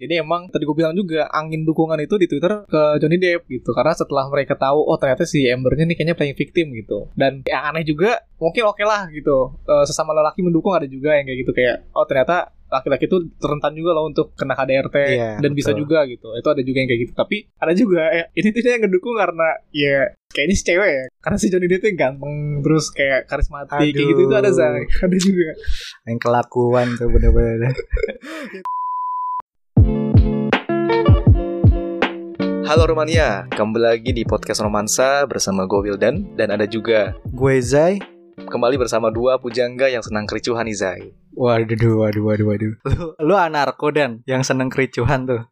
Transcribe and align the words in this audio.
Jadi 0.00 0.16
emang 0.16 0.48
tadi 0.48 0.64
gue 0.64 0.72
bilang 0.72 0.96
juga 0.96 1.28
angin 1.28 1.68
dukungan 1.68 2.00
itu 2.00 2.16
di 2.16 2.24
Twitter 2.24 2.64
ke 2.64 2.82
Johnny 2.96 3.20
Depp 3.20 3.44
gitu. 3.52 3.76
Karena 3.76 3.92
setelah 3.92 4.24
mereka 4.32 4.56
tahu 4.56 4.80
oh 4.80 4.96
ternyata 4.96 5.28
si 5.28 5.44
Ambernya 5.44 5.84
nih 5.84 5.96
kayaknya 6.00 6.16
playing 6.16 6.38
victim 6.40 6.72
gitu. 6.72 7.12
Dan 7.12 7.44
yang 7.44 7.68
aneh 7.68 7.84
juga 7.84 8.24
mungkin 8.40 8.64
oke 8.72 8.80
lah 8.80 9.12
gitu. 9.12 9.60
Eh, 9.68 9.84
sesama 9.84 10.16
lelaki 10.16 10.40
mendukung 10.40 10.72
ada 10.72 10.88
juga 10.88 11.20
yang 11.20 11.28
kayak 11.28 11.38
gitu 11.44 11.52
kayak 11.52 11.76
oh 11.92 12.08
ternyata 12.08 12.56
laki-laki 12.70 13.10
itu 13.10 13.18
rentan 13.42 13.74
juga 13.74 13.90
loh 13.98 14.06
untuk 14.06 14.30
kena 14.38 14.54
KDRT 14.54 14.96
Iya, 15.10 15.30
dan 15.42 15.52
bisa 15.58 15.74
betul. 15.74 15.80
juga 15.84 16.06
gitu. 16.06 16.28
Itu 16.38 16.48
ada 16.54 16.62
juga 16.62 16.78
yang 16.78 16.88
kayak 16.88 17.00
gitu. 17.02 17.12
Tapi 17.18 17.36
ada 17.58 17.72
juga 17.74 18.02
eh, 18.14 18.24
ini 18.38 18.48
tuh 18.54 18.62
yang 18.62 18.82
ngedukung 18.86 19.14
karena 19.18 19.48
ya 19.74 20.14
kayaknya 20.30 20.54
si 20.54 20.64
cewek 20.64 20.90
ya. 20.94 21.04
Karena 21.18 21.36
si 21.36 21.46
Johnny 21.50 21.66
Depp 21.66 21.84
ganteng 21.98 22.62
terus 22.62 22.88
kayak 22.94 23.26
karismatik 23.26 23.74
kayak 23.74 23.92
gitu 23.92 24.22
itu 24.24 24.34
ada. 24.38 24.50
Zai. 24.54 24.86
Ada 25.04 25.16
juga. 25.18 25.50
Yang 26.06 26.18
kelakuan 26.22 26.86
tuh 26.94 27.10
bener-bener. 27.10 27.74
Halo 32.70 32.86
Romania, 32.86 33.50
kembali 33.50 33.82
lagi 33.82 34.10
di 34.14 34.22
podcast 34.22 34.62
Romansa 34.62 35.26
bersama 35.26 35.66
gue 35.66 35.90
Wildan 35.90 36.38
dan 36.38 36.54
ada 36.54 36.70
juga 36.70 37.18
Gue 37.34 37.58
Zai. 37.58 37.98
kembali 38.38 38.78
bersama 38.78 39.10
dua 39.10 39.42
pujangga 39.42 39.90
yang 39.90 40.06
senang 40.06 40.26
kericuhan 40.26 40.66
nih 40.66 40.78
Zai. 40.78 41.02
Waduh, 41.34 41.98
waduh, 41.98 42.22
waduh, 42.26 42.46
waduh. 42.46 42.72
Lu, 42.86 43.14
lu 43.18 43.34
anarko 43.34 43.90
dan 43.90 44.22
yang 44.26 44.46
seneng 44.46 44.70
kericuhan 44.70 45.26
tuh. 45.26 45.42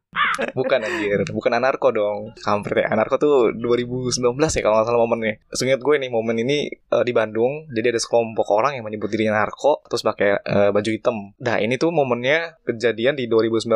Bukan 0.51 0.81
anjir, 0.81 1.19
bukan 1.29 1.53
anarko 1.53 1.89
dong. 1.91 2.33
Kampret 2.37 2.83
ya, 2.83 2.87
anarko 2.91 3.17
tuh 3.17 3.35
2019 3.53 4.19
ya 4.49 4.61
kalau 4.61 4.75
nggak 4.77 4.87
salah 4.87 5.01
momennya. 5.01 5.35
Seingat 5.51 5.79
gue 5.79 5.95
nih 5.97 6.09
momen 6.09 6.37
ini 6.39 6.59
eh, 6.69 7.03
di 7.03 7.11
Bandung, 7.11 7.67
jadi 7.69 7.91
ada 7.91 7.99
sekelompok 7.99 8.49
orang 8.51 8.75
yang 8.75 8.85
menyebut 8.85 9.09
dirinya 9.09 9.39
narko 9.39 9.83
terus 9.85 10.01
pakai 10.01 10.39
eh, 10.39 10.71
baju 10.71 10.89
hitam. 10.89 11.17
Nah 11.37 11.57
ini 11.57 11.75
tuh 11.75 11.91
momennya 11.91 12.59
kejadian 12.63 13.15
di 13.15 13.27
2019. 13.27 13.69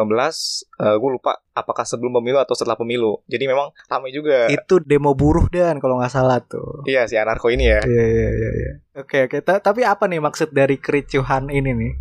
eh, 0.75 0.97
gue 0.97 1.11
lupa 1.11 1.39
apakah 1.53 1.83
sebelum 1.83 2.15
pemilu 2.15 2.39
atau 2.39 2.53
setelah 2.53 2.75
pemilu. 2.75 3.21
Jadi 3.27 3.45
memang 3.45 3.71
ramai 3.87 4.11
juga. 4.11 4.49
Itu 4.49 4.81
demo 4.81 5.13
buruh 5.13 5.47
dan 5.49 5.79
kalau 5.79 5.99
nggak 5.99 6.11
salah 6.11 6.41
tuh. 6.41 6.83
Iya 6.85 7.05
si 7.05 7.15
anarko 7.15 7.49
ini 7.49 7.67
ya. 7.67 7.81
Iya, 7.83 8.05
iya, 8.05 8.29
iya, 8.31 8.51
iya. 8.53 8.73
Oke, 8.95 9.25
oke. 9.25 9.41
Ta- 9.41 9.61
Tapi 9.61 9.83
apa 9.83 10.05
nih 10.05 10.21
maksud 10.21 10.51
dari 10.51 10.77
kericuhan 10.77 11.49
ini 11.49 11.73
nih? 11.73 11.93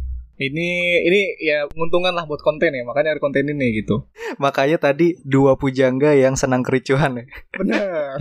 Ini 0.41 0.69
ini 1.05 1.21
ya 1.37 1.69
menguntungkan 1.69 2.17
lah 2.17 2.25
buat 2.25 2.41
konten 2.41 2.73
ya. 2.73 2.81
Makanya 2.81 3.13
ada 3.13 3.21
konten 3.21 3.45
ini 3.45 3.77
gitu. 3.77 4.09
Makanya 4.41 4.81
tadi 4.81 5.21
dua 5.21 5.53
pujangga 5.53 6.17
yang 6.17 6.33
senang 6.33 6.65
kericuhan 6.65 7.21
ya. 7.21 7.25
Bener. 7.53 8.17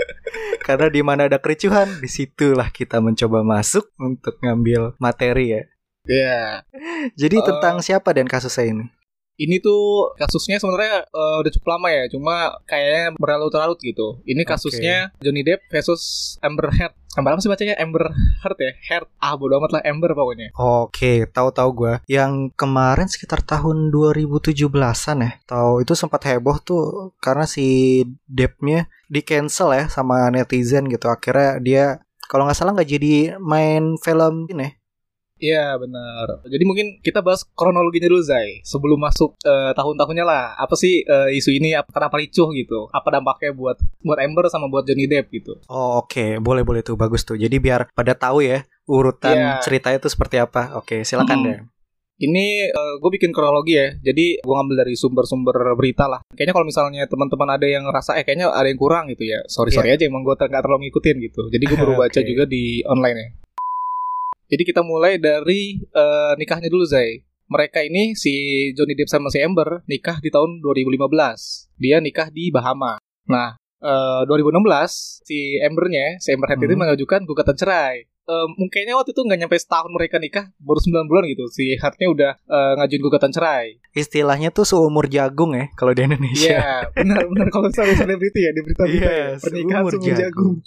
Karena 0.66 0.86
di 0.90 1.02
mana 1.02 1.26
ada 1.26 1.38
kericuhan, 1.42 1.98
di 1.98 2.06
situlah 2.06 2.70
kita 2.70 2.98
mencoba 3.02 3.42
masuk 3.42 3.90
untuk 3.98 4.38
ngambil 4.42 4.94
materi 4.98 5.58
ya. 5.58 5.62
Iya. 6.06 6.62
Jadi 7.18 7.36
Eh. 7.38 7.44
tentang 7.46 7.82
siapa 7.82 8.14
dan 8.14 8.30
kasusnya 8.30 8.70
ini? 8.70 8.84
Ini 9.36 9.60
tuh 9.60 10.16
kasusnya 10.16 10.56
sebenarnya 10.56 11.04
eh, 11.06 11.36
udah 11.44 11.52
cukup 11.52 11.68
lama 11.76 11.88
ya, 11.92 12.04
cuma 12.08 12.56
kayaknya 12.64 13.14
berlarut-larut 13.20 13.78
gitu. 13.80 14.20
Ini 14.24 14.42
kasusnya 14.48 15.12
Johnny 15.20 15.44
Depp 15.44 15.68
versus 15.68 16.36
Amber 16.40 16.72
Heard. 16.72 16.96
Amber 17.16 17.32
apa 17.32 17.40
sih 17.40 17.48
bacanya? 17.48 17.76
Amber 17.80 18.12
Heard 18.44 18.58
ya? 18.60 18.72
Heard. 18.92 19.08
Ah, 19.16 19.36
bodo 19.40 19.56
amat 19.56 19.80
lah 19.80 19.82
Amber 19.88 20.12
pokoknya. 20.12 20.52
Oke, 20.56 21.24
tahu-tahu 21.32 21.68
gua. 21.72 21.94
Yang 22.04 22.52
kemarin 22.60 23.08
sekitar 23.08 23.40
tahun 23.40 23.88
2017-an 23.88 25.18
ya. 25.24 25.32
Tahu 25.48 25.80
itu 25.80 25.96
sempat 25.96 26.20
heboh 26.28 26.60
tuh 26.60 27.16
karena 27.20 27.48
si 27.48 28.00
Depp-nya 28.28 28.88
di 29.08 29.24
cancel 29.24 29.72
ya 29.72 29.84
sama 29.88 30.28
netizen 30.28 30.92
gitu. 30.92 31.08
Akhirnya 31.08 31.56
dia 31.60 31.84
kalau 32.28 32.44
nggak 32.44 32.58
salah 32.58 32.76
nggak 32.76 32.90
jadi 32.90 33.40
main 33.40 33.96
film 33.96 34.50
ini. 34.52 34.76
Ya. 35.36 35.46
Iya, 35.46 35.66
benar. 35.76 36.26
Jadi 36.44 36.64
mungkin 36.64 36.86
kita 37.00 37.20
bahas 37.20 37.44
kronologinya 37.52 38.08
dulu, 38.08 38.20
Zai. 38.20 38.60
Sebelum 38.62 38.96
masuk 38.96 39.36
eh, 39.40 39.72
tahun-tahunnya 39.72 40.24
lah. 40.24 40.56
Apa 40.56 40.74
sih 40.74 41.00
eh, 41.00 41.28
isu 41.32 41.52
ini? 41.52 41.72
Apa, 41.72 41.92
kenapa 41.92 42.16
ricuh 42.16 42.48
gitu? 42.52 42.88
Apa 42.90 43.14
dampaknya 43.14 43.52
buat 43.52 43.76
buat 44.00 44.18
Amber 44.18 44.48
sama 44.48 44.66
buat 44.66 44.84
Johnny 44.84 45.04
Depp 45.04 45.28
gitu? 45.30 45.60
Oh, 45.68 46.00
oke, 46.00 46.40
boleh 46.40 46.64
boleh 46.64 46.80
tuh 46.80 46.96
bagus 46.96 47.22
tuh. 47.22 47.36
Jadi 47.36 47.56
biar 47.56 47.88
pada 47.92 48.12
tahu 48.12 48.40
ya 48.40 48.64
urutan 48.86 49.36
Iya. 49.36 49.52
ceritanya 49.60 49.98
itu 49.98 50.08
seperti 50.08 50.36
apa. 50.38 50.76
Oke, 50.78 51.02
silakan 51.02 51.38
Hmm. 51.38 51.46
deh. 51.46 51.58
Ini 52.16 52.72
gue 52.72 53.10
bikin 53.12 53.28
kronologi 53.28 53.76
ya. 53.76 53.92
Jadi 53.92 54.40
gue 54.40 54.54
ngambil 54.56 54.88
dari 54.88 54.96
sumber-sumber 54.96 55.52
berita 55.76 56.08
lah. 56.08 56.24
Kayaknya 56.32 56.54
kalau 56.56 56.64
misalnya 56.64 57.02
teman-teman 57.04 57.60
ada 57.60 57.66
yang 57.68 57.84
ngerasa 57.84 58.16
eh 58.16 58.24
kayaknya 58.24 58.48
ada 58.48 58.64
yang 58.64 58.80
kurang 58.80 59.12
gitu 59.12 59.28
ya. 59.28 59.44
Sorry 59.52 59.68
sorry 59.68 59.92
aja 59.92 60.08
emang 60.08 60.24
gue 60.24 60.32
nggak 60.32 60.64
terlalu 60.64 60.88
ngikutin 60.88 61.16
gitu. 61.20 61.52
Jadi 61.52 61.64
gue 61.68 61.76
baru 61.76 61.92
baca 62.00 62.16
Oke. 62.16 62.24
juga 62.24 62.48
di 62.48 62.80
online 62.88 63.18
ya. 63.20 63.28
Jadi 64.46 64.62
kita 64.62 64.80
mulai 64.80 65.18
dari 65.18 65.78
eh, 65.80 66.32
nikahnya 66.36 66.66
dulu 66.66 66.84
Zai. 66.84 67.18
Mereka 67.46 67.78
ini 67.80 68.14
si 68.14 68.34
Johnny 68.72 68.94
Depp 68.94 69.06
sama 69.08 69.30
si 69.30 69.38
Amber 69.38 69.86
nikah 69.86 70.18
di 70.18 70.30
tahun 70.30 70.58
2015. 70.60 71.70
Dia 71.76 71.98
nikah 71.98 72.26
di 72.28 72.50
Bahama. 72.50 72.98
Nah, 73.26 73.54
eh, 73.78 74.22
2016 74.24 75.22
si 75.22 75.58
Ambernya, 75.58 76.18
si 76.18 76.30
Amber 76.30 76.48
Heard 76.48 76.60
itu 76.60 76.72
Hmm. 76.72 76.82
mengajukan 76.82 77.22
gugatan 77.22 77.54
cerai. 77.54 78.06
Eh, 78.26 78.46
mungkinnya 78.58 78.98
waktu 78.98 79.14
itu 79.14 79.22
nggak 79.22 79.38
nyampe 79.38 79.54
setahun 79.54 79.86
mereka 79.86 80.18
nikah, 80.18 80.50
baru 80.58 80.82
9 80.82 81.06
bulan 81.06 81.30
gitu. 81.30 81.46
Si 81.46 81.78
Heard-nya 81.78 82.10
udah 82.10 82.32
eh, 82.34 82.72
ngajuin 82.74 83.02
gugatan 83.02 83.30
cerai. 83.30 83.78
Istilahnya 83.94 84.50
tuh 84.50 84.66
seumur 84.66 85.06
jagung 85.06 85.54
ya 85.54 85.70
kalau 85.74 85.94
di 85.94 86.02
Indonesia. 86.02 86.50
Iya, 86.50 86.66
benar-benar 86.90 87.46
kalau 87.50 87.70
misalnya 87.70 87.94
selebriti 87.94 88.42
ya 88.42 88.50
di 88.50 88.60
berita-berita 88.62 89.06
Iya, 89.06 89.14
ya. 89.14 89.28
Pernikahan 89.38 89.82
seumur 89.82 89.92
seumur 89.94 90.06
jagung. 90.10 90.18
jagung. 90.18 90.54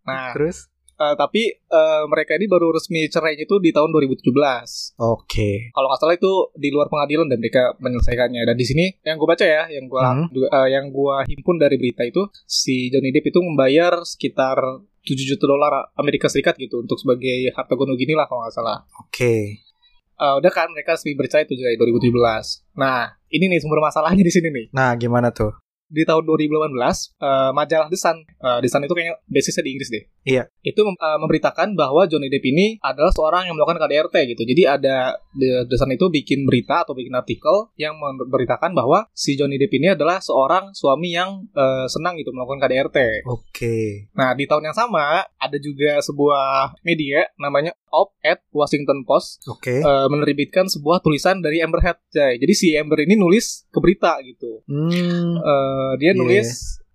Nah, 0.00 0.34
Terus? 0.34 0.66
Eh, 1.00 1.14
tapi 1.16 1.42
eh, 1.48 2.02
mereka 2.04 2.36
ini 2.36 2.44
baru 2.44 2.70
resmi 2.70 3.08
cerainya 3.08 3.48
itu 3.48 3.56
di 3.56 3.72
tahun 3.72 3.88
2017. 3.88 5.00
Oke. 5.00 5.72
Kalau 5.72 5.86
nggak 5.88 6.00
salah 6.00 6.14
itu 6.14 6.32
di 6.54 6.68
luar 6.68 6.86
pengadilan 6.86 7.26
dan 7.26 7.40
mereka 7.40 7.72
menyelesaikannya. 7.80 8.44
Dan 8.44 8.54
di 8.54 8.66
sini 8.68 8.84
yang 9.00 9.16
gue 9.16 9.24
baca 9.24 9.42
ya, 9.42 9.64
yang 9.72 9.88
gue 9.88 10.00
Hmm. 10.00 10.26
yang 10.68 10.90
gua 10.90 11.22
himpun 11.24 11.56
dari 11.56 11.76
berita 11.76 12.02
itu 12.02 12.28
si 12.44 12.90
Johnny 12.90 13.10
Depp 13.10 13.30
itu 13.30 13.40
membayar 13.40 14.02
sekitar 14.02 14.58
7 15.00 15.24
juta 15.24 15.44
dolar 15.46 15.88
Amerika 15.96 16.28
Serikat 16.28 16.60
gitu 16.60 16.84
untuk 16.84 17.00
sebagai 17.00 17.48
harta 17.56 17.72
gono 17.72 17.96
gini 17.96 18.12
lah 18.12 18.28
kalau 18.28 18.44
nggak 18.44 18.52
salah. 18.52 18.84
Oke. 19.00 19.64
Eh, 20.20 20.34
udah 20.36 20.52
kan 20.52 20.68
mereka 20.68 20.92
resmi 20.92 21.16
bercerai 21.16 21.48
itu 21.48 21.56
juga 21.56 21.72
2017. 21.80 22.60
Nah, 22.76 23.08
ini 23.32 23.48
nih 23.48 23.60
sumber 23.64 23.80
masalahnya 23.80 24.20
di 24.20 24.28
sini 24.28 24.52
nih. 24.52 24.66
Nah, 24.76 24.92
gimana 25.00 25.32
tuh? 25.32 25.56
Di 25.90 26.06
tahun 26.06 26.22
2018, 26.22 27.18
eh, 27.18 27.50
majalah 27.50 27.90
The 27.90 27.98
Sun, 27.98 28.22
eh, 28.22 28.58
The 28.62 28.68
Sun 28.70 28.86
itu 28.86 28.94
kayaknya 28.94 29.18
basisnya 29.26 29.64
di 29.66 29.70
Inggris 29.74 29.90
deh. 29.90 30.04
Iya. 30.22 30.42
Itu 30.62 30.86
mem- 30.86 30.94
eh, 30.94 31.18
memberitakan 31.18 31.74
bahwa 31.74 32.06
Johnny 32.06 32.30
Depp 32.30 32.46
ini 32.46 32.78
adalah 32.78 33.10
seorang 33.10 33.50
yang 33.50 33.58
melakukan 33.58 33.82
KDRT 33.82 34.16
gitu. 34.30 34.42
Jadi 34.46 34.62
ada 34.64 35.18
The, 35.34 35.66
The 35.66 35.76
Sun 35.76 35.90
itu 35.90 36.06
bikin 36.06 36.46
berita 36.46 36.86
atau 36.86 36.94
bikin 36.94 37.10
artikel 37.12 37.74
yang 37.74 37.98
memberitakan 37.98 38.70
bahwa 38.70 39.10
si 39.10 39.34
Johnny 39.34 39.58
Depp 39.58 39.74
ini 39.74 39.90
adalah 39.90 40.22
seorang 40.22 40.70
suami 40.70 41.10
yang 41.10 41.50
eh, 41.50 41.86
senang 41.90 42.14
gitu 42.14 42.30
melakukan 42.30 42.62
KDRT. 42.62 43.26
Oke. 43.26 44.06
Nah, 44.14 44.32
di 44.38 44.46
tahun 44.46 44.70
yang 44.70 44.76
sama 44.78 45.26
ada 45.26 45.58
juga 45.58 45.98
sebuah 45.98 46.78
media 46.86 47.26
namanya 47.34 47.74
Op 47.90 48.14
at 48.22 48.38
Washington 48.54 49.02
Post 49.02 49.42
Oke. 49.50 49.82
eh, 49.82 50.06
menerbitkan 50.06 50.70
sebuah 50.70 51.02
tulisan 51.02 51.42
dari 51.42 51.58
Amber 51.58 51.82
Heard. 51.82 51.98
Jay. 52.10 52.42
Jadi 52.42 52.54
si 52.54 52.68
Amber 52.74 53.02
ini 53.06 53.14
nulis 53.14 53.66
ke 53.70 53.78
berita 53.78 54.18
gitu. 54.22 54.62
Hmm. 54.66 55.38
Eh, 55.80 55.94
dia 55.96 56.10
Iya. 56.10 56.18
nulis 56.18 56.48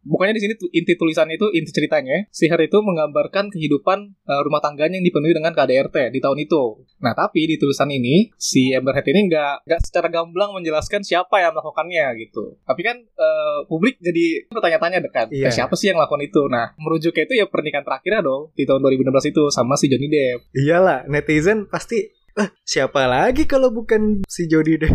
bukannya 0.06 0.38
di 0.38 0.44
sini 0.44 0.53
inti 0.72 0.94
tulisannya 0.94 1.34
itu 1.34 1.50
inti 1.50 1.72
ceritanya 1.72 2.29
si 2.29 2.46
Heard 2.46 2.62
itu 2.63 2.78
menggambarkan 2.78 3.50
kehidupan 3.50 4.13
eh, 4.22 4.41
rumah 4.41 4.62
tangganya 4.62 4.96
yang 4.96 5.03
dipenuhi 5.03 5.34
dengan 5.34 5.50
KDRT 5.51 6.12
di 6.12 6.22
tahun 6.22 6.38
itu. 6.40 6.85
Nah 7.00 7.13
tapi 7.13 7.41
di 7.44 7.57
tulisan 7.57 7.90
ini 7.90 8.29
si 8.38 8.69
Amber 8.69 8.94
Heard 8.94 9.07
ini 9.07 9.25
nggak 9.25 9.66
nggak 9.66 9.81
secara 9.81 10.07
gamblang 10.07 10.53
menjelaskan 10.53 11.01
siapa 11.01 11.41
yang 11.41 11.51
melakukannya 11.51 12.06
gitu. 12.22 12.53
Tapi 12.62 12.81
kan 12.81 13.01
eh, 13.01 13.57
publik 13.66 13.97
jadi 13.97 14.45
bertanya-tanya 14.47 15.01
dekat 15.01 15.34
Iya. 15.34 15.50
siapa 15.50 15.74
sih 15.74 15.90
yang 15.90 15.97
melakukan 15.97 16.22
itu. 16.22 16.41
Nah 16.45 16.78
merujuknya 16.78 17.25
itu 17.25 17.34
ya 17.35 17.50
pernikahan 17.50 17.81
terakhirnya 17.81 18.22
dong 18.22 18.53
di 18.53 18.63
tahun 18.63 18.81
2016 18.84 19.09
itu 19.25 19.44
sama 19.50 19.74
si 19.74 19.90
Johnny 19.90 20.06
Depp. 20.06 20.53
Iyalah, 20.53 21.09
netizen 21.09 21.66
pasti 21.66 22.13
"Ah, 22.35 22.51
siapa 22.62 23.07
lagi 23.07 23.47
kalau 23.47 23.72
bukan 23.72 24.22
si 24.28 24.45
Jody 24.45 24.75
deh. 24.78 24.91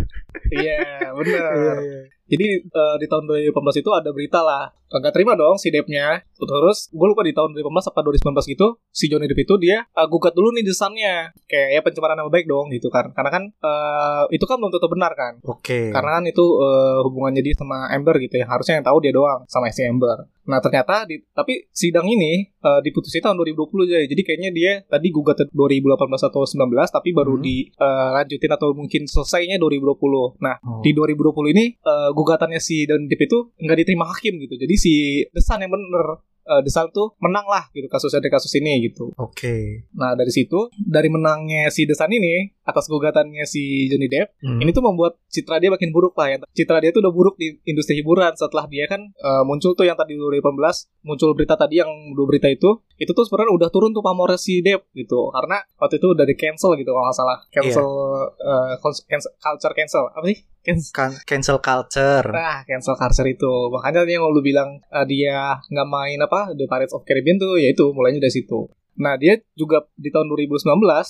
Iya 0.53 1.11
benar. 1.11 1.51
Iya, 1.57 1.75
iya. 1.81 2.01
Jadi 2.31 2.47
eh, 2.63 2.97
di 3.03 3.07
tahun 3.11 3.25
2018 3.27 3.83
itu 3.83 3.91
ada 3.91 4.11
berita 4.15 4.41
lah. 4.41 4.71
Nggak 4.93 5.15
terima 5.15 5.33
dong 5.33 5.55
si 5.55 5.71
Depp-nya. 5.71 6.27
Terus 6.35 6.91
gue 6.91 7.07
lupa 7.07 7.23
di 7.23 7.31
tahun 7.31 7.55
2018 7.55 7.63
apa 7.87 8.01
2019 8.03 8.53
gitu, 8.53 8.67
si 8.89 9.07
Johnny 9.07 9.27
Depp 9.27 9.45
itu 9.45 9.55
dia 9.57 9.87
eh, 9.87 10.07
gugat 10.07 10.33
dulu 10.33 10.51
nih 10.51 10.63
desainnya. 10.63 11.31
Kayak 11.45 11.69
ya 11.71 11.81
pencemaran 11.81 12.17
nama 12.17 12.29
baik 12.29 12.45
dong 12.45 12.69
gitu 12.69 12.89
kan. 12.89 13.13
Karena 13.13 13.31
kan 13.31 13.43
eh, 13.47 14.23
itu 14.31 14.45
kan 14.45 14.57
belum 14.57 14.71
tentu 14.71 14.89
benar 14.89 15.13
kan. 15.15 15.39
Oke. 15.43 15.91
Karena 15.91 16.19
kan 16.19 16.25
itu 16.25 16.43
eh, 16.43 16.99
hubungannya 17.05 17.41
dia 17.41 17.55
sama 17.55 17.87
Amber 17.89 18.19
gitu 18.19 18.35
ya. 18.35 18.47
Harusnya 18.47 18.79
yang 18.79 18.87
tahu 18.87 18.99
dia 18.99 19.13
doang 19.13 19.47
sama 19.47 19.69
si 19.69 19.85
Amber. 19.85 20.27
Nah 20.41 20.59
ternyata 20.59 21.07
di, 21.07 21.23
tapi 21.31 21.71
sidang 21.71 22.05
ini 22.05 22.43
eh, 22.49 22.81
diputusin 22.83 23.21
tahun 23.21 23.39
2020 23.39 23.87
aja. 23.87 23.99
Jadi 24.03 24.23
kayaknya 24.23 24.51
dia 24.51 24.73
tadi 24.83 25.09
gugat 25.09 25.39
2018 25.47 25.95
atau 26.25 26.43
19 26.43 26.67
tapi 26.91 27.13
baru 27.13 27.37
Hmm. 27.37 27.45
dilanjutin 27.47 28.51
atau 28.51 28.73
mungkin 28.73 29.07
selesainya 29.07 29.57
2020. 29.57 30.35
Nah 30.39 30.57
Oh. 30.61 30.81
di 30.81 30.91
2020 30.91 31.53
ini 31.53 31.65
eh, 31.77 32.11
gugatannya 32.11 32.59
si 32.59 32.85
Johnny 32.85 33.07
Depp 33.07 33.23
itu 33.25 33.39
nggak 33.57 33.79
diterima 33.79 34.05
hakim 34.09 34.41
gitu. 34.41 34.57
Jadi 34.57 34.75
si 34.81 35.21
The 35.37 35.45
yang 35.61 35.77
bener 35.77 36.25
uh, 36.51 36.61
Sun 36.67 36.91
tuh 36.91 37.15
menang 37.19 37.47
lah 37.47 37.71
gitu 37.71 37.87
kasusnya 37.87 38.19
dari 38.19 38.31
kasus 38.31 38.51
ini 38.53 38.83
gitu. 38.83 39.15
Oke. 39.15 39.87
Nah 39.93 40.13
dari 40.13 40.29
situ 40.29 40.67
dari 40.75 41.07
menangnya 41.07 41.67
si 41.69 41.85
The 41.85 41.95
Sun 41.95 42.11
ini 42.11 42.51
atas 42.63 42.87
gugatannya 42.87 43.43
si 43.45 43.87
Johnny 43.87 44.07
Depp 44.07 44.35
Hmm. 44.41 44.57
ini 44.57 44.71
tuh 44.71 44.81
membuat 44.81 45.21
citra 45.27 45.57
dia 45.57 45.69
makin 45.69 45.91
buruk 45.91 46.15
lah 46.15 46.27
ya. 46.29 46.37
Citra 46.51 46.81
dia 46.81 46.91
tuh 46.91 47.01
udah 47.01 47.11
buruk 47.11 47.37
di 47.37 47.61
industri 47.65 47.97
hiburan 47.97 48.33
setelah 48.33 48.65
dia 48.65 48.85
kan 48.85 49.05
uh, 49.17 49.43
muncul 49.43 49.73
tuh 49.73 49.85
yang 49.85 49.95
tadi 49.95 50.17
2018 50.17 50.57
muncul 51.03 51.31
berita 51.33 51.55
tadi 51.55 51.79
yang 51.79 51.89
dua 52.11 52.27
berita 52.27 52.47
itu 52.47 52.81
itu 52.95 53.11
tuh 53.11 53.23
sebenarnya 53.23 53.53
udah 53.55 53.69
turun 53.69 53.91
tuh 53.91 54.01
pamornya 54.01 54.37
si 54.37 54.61
Depp 54.61 54.89
gitu 54.93 55.29
karena 55.31 55.61
waktu 55.77 55.97
itu 55.97 56.07
udah 56.09 56.25
di 56.25 56.35
cancel 56.35 56.73
gitu 56.75 56.91
kalau 56.91 57.05
nggak 57.05 57.17
salah 57.17 57.39
cancel 57.49 57.89
uh, 58.35 58.73
cons- 58.79 59.05
cancel 59.05 59.31
culture 59.37 59.73
cancel 59.73 60.05
apa 60.09 60.25
sih 60.27 60.39
cancel 60.61 60.91
Kan- 60.91 61.21
cancel 61.23 61.59
culture. 61.59 62.27
Nah, 62.27 62.61
cancel 62.63 62.93
culture 62.95 63.25
itu. 63.27 63.49
Makanya 63.71 64.05
yang 64.05 64.25
lu 64.27 64.41
bilang 64.41 64.81
uh, 64.87 65.05
dia 65.05 65.57
nggak 65.63 65.89
main 65.89 66.21
apa 66.21 66.40
The 66.53 66.65
Pirates 66.65 66.97
of 66.97 67.05
Caribbean 67.05 67.37
tuh, 67.37 67.61
ya 67.61 67.69
itu 67.73 67.85
mulainya 67.93 68.25
dari 68.25 68.35
situ. 68.35 68.71
Nah, 69.01 69.17
dia 69.17 69.41
juga 69.57 69.89
di 69.97 70.13
tahun 70.13 70.29
2019, 70.29 70.61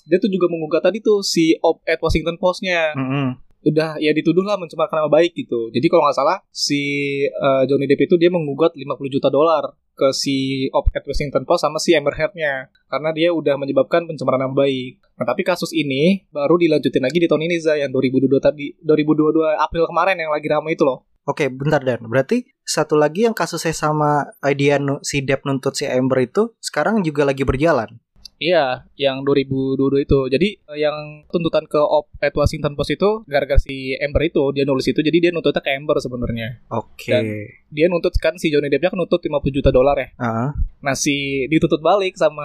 dia 0.07 0.19
tuh 0.23 0.31
juga 0.31 0.47
menggugat 0.47 0.83
tadi 0.87 1.03
tuh 1.03 1.27
si 1.27 1.59
op-ed 1.59 1.99
Washington 1.99 2.39
Post-nya. 2.39 2.95
Mm-mm. 2.95 3.39
Udah 3.61 4.01
ya 4.01 4.17
dituduh 4.17 4.41
lah 4.41 4.57
mencemarkan 4.57 5.05
nama 5.05 5.11
baik 5.13 5.37
gitu. 5.37 5.69
Jadi 5.69 5.85
kalau 5.93 6.07
nggak 6.09 6.17
salah, 6.17 6.41
si 6.49 6.81
uh, 7.29 7.69
Johnny 7.69 7.85
Depp 7.85 8.09
itu 8.09 8.17
dia 8.17 8.33
menggugat 8.33 8.73
50 8.73 8.89
juta 9.13 9.29
dolar 9.29 9.77
ke 9.93 10.17
si 10.17 10.65
op-ed 10.73 11.05
Washington 11.05 11.45
Post 11.45 11.69
sama 11.69 11.77
si 11.77 11.93
Amber 11.93 12.17
Heard-nya. 12.17 12.73
Karena 12.89 13.11
dia 13.13 13.37
udah 13.37 13.61
menyebabkan 13.61 14.09
pencemaran 14.09 14.49
nama 14.49 14.57
baik. 14.57 15.05
Nah, 15.21 15.29
tapi 15.29 15.45
kasus 15.45 15.77
ini 15.77 16.25
baru 16.33 16.57
dilanjutin 16.57 17.05
lagi 17.05 17.21
di 17.21 17.29
tahun 17.29 17.45
ini, 17.45 17.57
Zay, 17.61 17.85
yang 17.85 17.93
2022 17.93 18.41
tadi, 18.41 18.73
2022 18.81 19.45
April 19.61 19.85
kemarin 19.93 20.17
yang 20.17 20.33
lagi 20.33 20.49
ramai 20.49 20.73
itu 20.73 20.89
loh. 20.89 21.05
Oke, 21.29 21.53
bentar 21.53 21.85
Dan. 21.85 22.09
Berarti 22.09 22.49
satu 22.71 22.95
lagi 22.95 23.27
yang 23.27 23.35
kasusnya 23.35 23.75
sama 23.75 24.31
idea 24.47 24.79
si 25.03 25.27
Depp 25.27 25.43
nuntut 25.43 25.75
si 25.75 25.91
Amber 25.91 26.23
itu 26.23 26.55
sekarang 26.63 27.03
juga 27.03 27.27
lagi 27.27 27.43
berjalan. 27.43 27.99
Iya, 28.41 28.89
yang 28.97 29.21
2022 29.27 30.01
itu. 30.01 30.19
Jadi 30.33 30.49
eh, 30.57 30.79
yang 30.81 31.29
tuntutan 31.29 31.69
ke 31.69 31.77
op 31.77 32.09
at 32.25 32.33
Washington 32.33 32.73
Post 32.73 32.97
itu 32.97 33.27
gara-gara 33.29 33.61
si 33.61 33.93
Amber 34.01 34.33
itu 34.33 34.41
dia 34.57 34.65
nulis 34.65 34.89
itu, 34.89 35.03
jadi 35.05 35.29
dia 35.29 35.31
nuntutnya 35.35 35.61
ke 35.61 35.75
Amber 35.77 36.01
sebenarnya. 36.01 36.65
Oke. 36.73 37.13
Dan- 37.13 37.60
Dia 37.71 37.87
nuntut 37.87 38.15
kan 38.19 38.35
si 38.37 38.51
Johnny 38.51 38.69
Depp 38.69 38.91
kan 38.91 38.99
nuntut 38.99 39.23
50 39.23 39.51
juta 39.55 39.71
dolar 39.71 39.97
ya. 39.97 40.09
Ah, 40.19 40.51
Nah 40.81 40.97
si 40.97 41.45
dituntut 41.47 41.85
balik 41.85 42.17
sama 42.17 42.45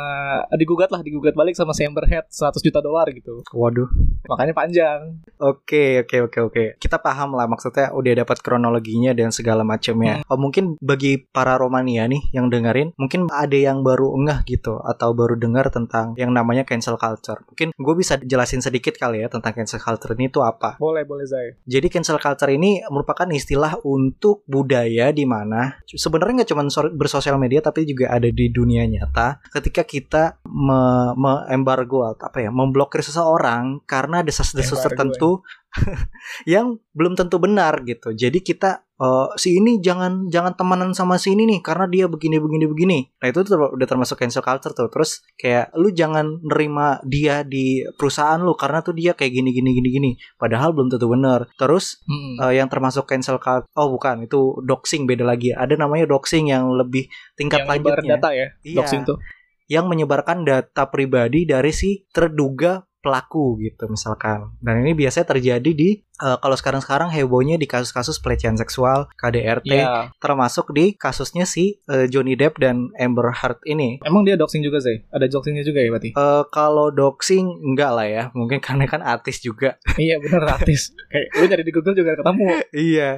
eh, 0.52 0.58
digugat 0.60 0.92
lah 0.92 1.00
digugat 1.00 1.34
balik 1.34 1.56
sama 1.56 1.72
si 1.72 1.88
Amber 1.88 2.04
Heard 2.04 2.28
100 2.28 2.60
juta 2.60 2.80
dolar 2.84 3.08
gitu. 3.16 3.42
waduh. 3.56 3.88
Makanya 4.28 4.54
panjang. 4.58 5.00
Oke, 5.40 6.04
oke, 6.04 6.18
oke, 6.28 6.40
oke. 6.52 6.64
Kita 6.82 7.00
paham 7.00 7.38
lah 7.38 7.48
maksudnya 7.48 7.94
udah 7.96 8.26
dapat 8.26 8.38
kronologinya 8.44 9.16
dan 9.16 9.32
segala 9.32 9.64
macamnya. 9.64 10.26
Oh, 10.28 10.36
mungkin 10.36 10.76
bagi 10.84 11.22
para 11.22 11.56
Romania 11.56 12.10
nih 12.10 12.34
yang 12.36 12.52
dengerin, 12.52 12.92
mungkin 13.00 13.30
ada 13.32 13.56
yang 13.56 13.86
baru 13.86 14.12
ngeh 14.18 14.40
gitu 14.50 14.82
atau 14.82 15.14
baru 15.16 15.40
dengar 15.40 15.70
tentang 15.72 16.18
yang 16.20 16.34
namanya 16.36 16.68
cancel 16.68 17.00
culture. 17.00 17.40
Mungkin 17.48 17.72
gue 17.72 17.96
bisa 17.96 18.20
jelasin 18.20 18.60
sedikit 18.60 18.98
kali 19.00 19.24
ya 19.24 19.30
tentang 19.32 19.56
cancel 19.56 19.80
culture 19.80 20.12
ini 20.18 20.28
itu 20.28 20.44
apa. 20.44 20.76
Boleh, 20.82 21.08
boleh 21.08 21.24
Zai. 21.30 21.56
Jadi 21.64 21.88
cancel 21.88 22.20
culture 22.20 22.52
ini 22.52 22.84
merupakan 22.90 23.30
istilah 23.30 23.80
untuk 23.86 24.44
budaya 24.50 25.15
di 25.16 25.24
mana 25.24 25.80
sebenarnya 25.88 26.44
nggak 26.44 26.52
cuma 26.52 26.68
so- 26.68 26.92
bersosial 26.92 27.40
media 27.40 27.64
tapi 27.64 27.88
juga 27.88 28.12
ada 28.12 28.28
di 28.28 28.52
dunia 28.52 28.84
nyata. 28.84 29.40
Ketika 29.56 29.88
kita 29.88 30.44
me, 30.44 31.48
embargo 31.48 32.04
apa 32.12 32.44
ya, 32.44 32.52
memblokir 32.52 33.00
seseorang 33.00 33.80
karena 33.88 34.20
desas-desus 34.20 34.84
tertentu 34.84 35.40
yang 36.50 36.80
belum 36.92 37.16
tentu 37.16 37.38
benar 37.38 37.84
gitu. 37.84 38.12
Jadi 38.12 38.40
kita 38.40 38.84
eh, 38.96 39.28
si 39.36 39.60
ini 39.60 39.80
jangan 39.84 40.28
jangan 40.32 40.56
temenan 40.56 40.92
sama 40.96 41.20
si 41.20 41.36
ini 41.36 41.46
nih 41.46 41.60
karena 41.60 41.86
dia 41.86 42.06
begini 42.08 42.40
begini 42.40 42.66
begini. 42.66 43.00
Nah 43.20 43.28
itu 43.30 43.44
tuh 43.44 43.56
udah 43.76 43.88
termasuk 43.88 44.16
cancel 44.18 44.42
culture 44.42 44.72
tuh. 44.72 44.88
Terus 44.90 45.22
kayak 45.36 45.76
lu 45.76 45.92
jangan 45.92 46.40
nerima 46.42 47.00
dia 47.04 47.44
di 47.44 47.84
perusahaan 47.96 48.40
lu 48.40 48.56
karena 48.56 48.80
tuh 48.80 48.96
dia 48.96 49.12
kayak 49.14 49.32
gini 49.36 49.50
gini 49.52 49.70
gini 49.76 49.90
gini. 49.92 50.12
Padahal 50.36 50.72
belum 50.72 50.88
tentu 50.90 51.08
benar. 51.12 51.48
Terus 51.56 52.00
Hmm. 52.06 52.38
eh, 52.50 52.54
yang 52.62 52.70
termasuk 52.70 53.06
cancel 53.06 53.38
culture 53.38 53.68
oh 53.76 53.90
bukan 53.92 54.26
itu 54.26 54.60
doxing 54.64 55.06
beda 55.06 55.26
lagi. 55.26 55.52
Ada 55.52 55.76
namanya 55.76 56.06
doxing 56.06 56.50
yang 56.50 56.70
lebih 56.72 57.08
tingkat 57.36 57.66
yang 57.66 57.70
lanjutnya 57.70 58.16
data 58.18 58.30
ya, 58.32 58.48
Iya. 58.64 58.78
doxing 58.82 59.04
tuh. 59.04 59.18
yang 59.66 59.90
menyebarkan 59.90 60.46
data 60.46 60.94
pribadi 60.94 61.50
dari 61.50 61.74
si 61.74 62.06
terduga 62.14 62.86
pelaku 63.06 63.62
gitu 63.62 63.86
misalkan. 63.86 64.58
Dan 64.58 64.82
ini 64.82 64.98
biasanya 64.98 65.30
terjadi 65.30 65.72
di 65.78 66.02
eh, 66.22 66.38
kalau 66.40 66.56
sekarang-sekarang 66.56 67.12
hebohnya 67.12 67.56
di 67.56 67.68
kasus-kasus 67.68 68.20
pelecehan 68.20 68.56
seksual, 68.56 69.08
KDRT, 69.20 69.72
Iya. 69.72 70.16
termasuk 70.20 70.72
di 70.72 70.96
kasusnya 70.96 71.44
si 71.44 71.80
eh, 71.88 72.08
Johnny 72.08 72.36
Depp 72.40 72.60
dan 72.62 72.92
Amber 72.96 73.32
Heard 73.36 73.60
ini. 73.68 74.00
Emang 74.04 74.24
dia 74.24 74.40
doxing 74.40 74.64
juga 74.64 74.80
Zai? 74.80 75.04
Ada 75.12 75.28
doxingnya 75.28 75.64
juga 75.66 75.80
ya 75.84 75.90
berarti? 75.92 76.10
Eh 76.16 76.44
kalau 76.52 76.92
doxing 76.92 77.46
enggak 77.46 77.92
lah 77.92 78.08
ya, 78.08 78.24
mungkin 78.32 78.60
karena 78.64 78.86
kan 78.88 79.02
artis 79.04 79.44
juga. 79.44 79.76
iya 80.02 80.20
bener 80.20 80.44
artis. 80.48 80.96
Kayak 81.12 81.28
lu 81.36 81.46
nyari 81.52 81.64
di 81.64 81.74
Google 81.74 81.96
juga 81.96 82.12
ketemu. 82.16 82.48
iya. 82.92 83.10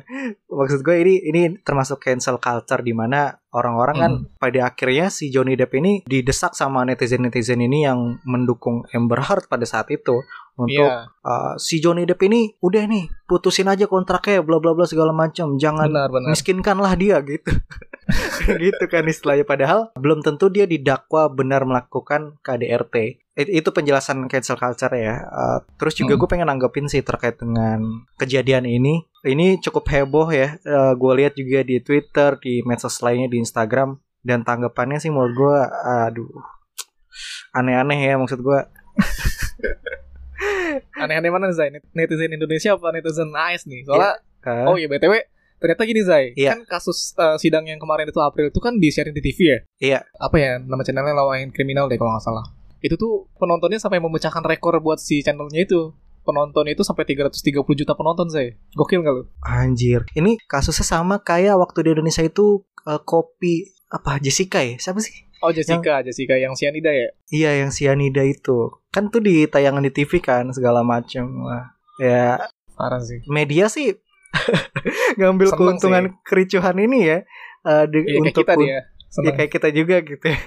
Maksud 0.49 0.81
gue 0.81 0.95
ini 0.97 1.15
ini 1.27 1.41
termasuk 1.61 2.01
cancel 2.01 2.41
culture 2.41 2.81
di 2.81 2.93
mana 2.95 3.37
orang-orang 3.51 3.97
kan 3.97 4.11
pada 4.37 4.69
akhirnya 4.69 5.09
si 5.09 5.33
Johnny 5.33 5.57
Depp 5.57 5.73
ini 5.79 6.05
didesak 6.05 6.53
sama 6.53 6.85
netizen-netizen 6.85 7.57
ini 7.57 7.87
yang 7.87 8.21
mendukung 8.21 8.85
Amber 8.93 9.23
Heard 9.23 9.49
pada 9.49 9.65
saat 9.65 9.89
itu 9.89 10.21
untuk 10.57 10.73
Iya, 10.83 11.05
uh, 11.21 11.53
si 11.55 11.77
Johnny 11.77 12.03
Depp 12.03 12.19
ini 12.23 12.49
udah 12.59 12.83
nih 12.83 13.05
putusin 13.23 13.65
aja 13.65 13.85
kontraknya 13.85 14.41
bla 14.41 14.57
bla 14.57 14.73
bla 14.73 14.83
segala 14.83 15.13
macam 15.13 15.53
jangan 15.55 15.85
benar 15.85 16.09
benar. 16.09 16.33
miskinkanlah 16.33 16.93
dia 16.93 17.21
gitu. 17.21 17.47
Gitu 18.47 18.87
kan 18.87 19.03
istilahnya. 19.03 19.43
Padahal 19.43 19.91
belum 19.93 20.23
tentu 20.23 20.47
dia 20.47 20.63
didakwa 20.63 21.27
benar 21.27 21.61
melakukan 21.61 22.39
KDRT 22.39 23.19
It- 23.35 23.51
itu 23.53 23.69
penjelasan 23.69 24.25
cancel 24.25 24.55
culture 24.55 24.89
ya. 24.89 25.21
Uh, 25.21 25.59
terus 25.75 25.93
juga 25.93 26.15
Hmm. 26.15 26.23
gue 26.23 26.29
pengen 26.31 26.47
nanggepin 26.47 26.87
sih 26.87 27.03
terkait 27.03 27.35
dengan 27.35 27.83
kejadian 28.15 28.63
ini. 28.63 29.03
Ini 29.21 29.59
cukup 29.59 29.83
heboh 29.85 30.31
ya. 30.31 30.55
Gue 30.95 31.13
lihat 31.17 31.35
juga 31.35 31.61
di 31.61 31.77
Twitter 31.77 32.39
di 32.39 32.63
medsos 32.63 32.95
lainnya 32.97 33.27
di 33.27 33.37
Instagram. 33.37 33.99
Dan 34.23 34.41
tanggapannya 34.41 34.97
sih 34.97 35.11
menurut 35.11 35.35
gue 35.35 35.57
aduh 35.85 36.31
aneh-aneh 37.51 37.99
ya 37.99 38.15
maksud 38.15 38.39
gue 38.39 38.59
Aneh-aneh 40.95 41.29
mana 41.29 41.49
Zai? 41.51 41.69
Net- 41.69 41.87
Netizen 41.91 42.31
Indonesia 42.31 42.73
apa 42.73 42.89
netizen 42.91 43.29
AS 43.31 43.65
nih? 43.65 43.83
Soalnya 43.83 44.19
uh, 44.45 44.67
Oh 44.67 44.75
iya 44.75 44.87
BTW 44.87 45.13
ternyata 45.57 45.81
gini 45.83 46.01
Zai 46.01 46.37
Iya. 46.37 46.53
Kan 46.53 46.69
kasus 46.69 47.13
eh, 47.13 47.37
sidang 47.37 47.65
yang 47.65 47.77
kemarin 47.77 48.05
itu 48.05 48.21
April 48.21 48.47
itu 48.47 48.59
kan 48.59 48.77
di 48.77 48.87
sharing 48.87 49.11
di 49.11 49.21
TV 49.21 49.39
ya 49.41 49.59
Iya. 49.77 49.99
Apa 50.17 50.37
ya 50.37 50.51
nama 50.57 50.85
channelnya 50.85 51.17
Lawain 51.17 51.49
Kriminal 51.49 51.89
deh 51.89 51.97
kalau 51.97 52.13
nggak 52.13 52.23
salah 52.23 52.45
Itu 52.77 52.93
tuh 52.93 53.25
penontonnya 53.35 53.81
sampai 53.81 53.97
memecahkan 53.97 54.45
rekor 54.45 54.77
buat 54.79 54.97
si 54.97 55.19
channelnya 55.19 55.65
itu 55.65 55.91
Penontonnya 56.21 56.75
itu 56.75 56.83
sampai 56.83 57.07
330 57.07 57.39
juta 57.63 57.95
penonton 57.95 58.27
Zai 58.27 58.53
Gokil 58.75 58.99
gak 58.99 59.13
lu? 59.15 59.23
Anjir, 59.39 60.03
ini 60.11 60.35
kasusnya 60.43 60.83
sama 60.83 61.23
kayak 61.23 61.55
waktu 61.55 61.87
di 61.87 61.89
Indonesia 61.95 62.21
itu 62.21 62.61
eh, 62.83 62.99
kopi 63.01 63.71
apa 63.87 64.19
Jessica 64.19 64.59
ya? 64.59 64.75
Siapa 64.75 64.99
sih? 64.99 65.15
Oh 65.39 65.51
Jessica, 65.51 66.01
Jessica 66.01 66.33
yang 66.33 66.53
cyanida 66.53 66.89
ya 66.89 67.09
Iya, 67.29 67.51
yang 67.61 67.69
sianida 67.69 68.21
itu. 68.21 68.73
Kan 68.89 69.09
tuh 69.09 69.21
di 69.21 69.45
tayangan 69.45 69.85
di 69.85 69.91
TV 69.91 70.17
kan 70.17 70.49
segala 70.49 70.81
macam. 70.81 71.29
Wah, 71.45 71.73
ya 71.97 72.41
Parah 72.73 73.01
sih 73.01 73.21
media 73.25 73.65
sih 73.67 73.93
ngambil 75.17 75.49
Seneng 75.49 75.59
keuntungan 75.59 76.03
kericuhan 76.21 76.77
ini 76.77 76.99
ya 77.05 77.17
eh, 77.63 77.85
di- 77.89 78.05
Iya 78.05 78.17
kayak 78.17 78.21
untuk 78.23 78.43
kita 78.43 78.53
dia 78.55 78.69
ya 78.69 78.81
Seneng 79.07 79.33
kayak 79.33 79.51
kita 79.51 79.69
juga 79.71 79.95
gitu. 80.01 80.25
ya. 80.27 80.39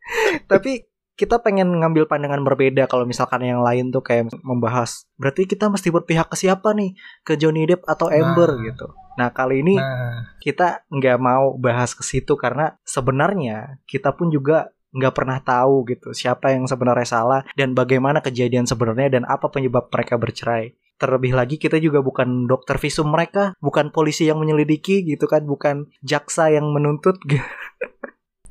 Tapi 0.52 0.72
kita 1.12 1.44
pengen 1.44 1.68
ngambil 1.76 2.08
pandangan 2.08 2.40
berbeda 2.40 2.88
kalau 2.88 3.04
misalkan 3.04 3.44
yang 3.44 3.60
lain 3.60 3.92
tuh 3.92 4.00
kayak 4.00 4.32
membahas 4.40 5.04
berarti 5.20 5.44
kita 5.44 5.68
mesti 5.68 5.92
berpihak 5.92 6.32
ke 6.32 6.36
siapa 6.40 6.72
nih 6.72 6.96
ke 7.20 7.36
Johnny 7.36 7.68
Depp 7.68 7.84
atau 7.84 8.08
Amber 8.08 8.56
Nah. 8.56 8.64
gitu. 8.72 8.86
Nah 9.20 9.28
kali 9.30 9.60
ini 9.60 9.76
Nah 9.76 10.24
kita 10.40 10.88
nggak 10.88 11.18
mau 11.20 11.54
bahas 11.60 11.92
ke 11.92 12.02
situ 12.02 12.34
karena 12.34 12.74
sebenarnya 12.82 13.78
kita 13.84 14.16
pun 14.16 14.32
juga 14.32 14.72
nggak 14.92 15.14
pernah 15.16 15.40
tahu 15.40 15.88
gitu 15.88 16.12
siapa 16.12 16.52
yang 16.52 16.68
sebenarnya 16.68 17.08
salah 17.08 17.40
dan 17.56 17.72
bagaimana 17.72 18.20
kejadian 18.20 18.68
sebenarnya 18.68 19.20
dan 19.20 19.24
apa 19.28 19.48
penyebab 19.52 19.88
mereka 19.92 20.16
bercerai. 20.16 20.76
Terlebih 21.00 21.34
lagi 21.34 21.56
kita 21.58 21.82
juga 21.82 21.98
bukan 21.98 22.46
dokter 22.46 22.78
visum 22.78 23.10
mereka, 23.10 23.58
bukan 23.58 23.90
polisi 23.90 24.30
yang 24.30 24.38
menyelidiki 24.38 25.02
gitu 25.02 25.26
kan, 25.26 25.42
bukan 25.42 25.90
jaksa 26.04 26.52
yang 26.52 26.68
menuntut. 26.72 27.18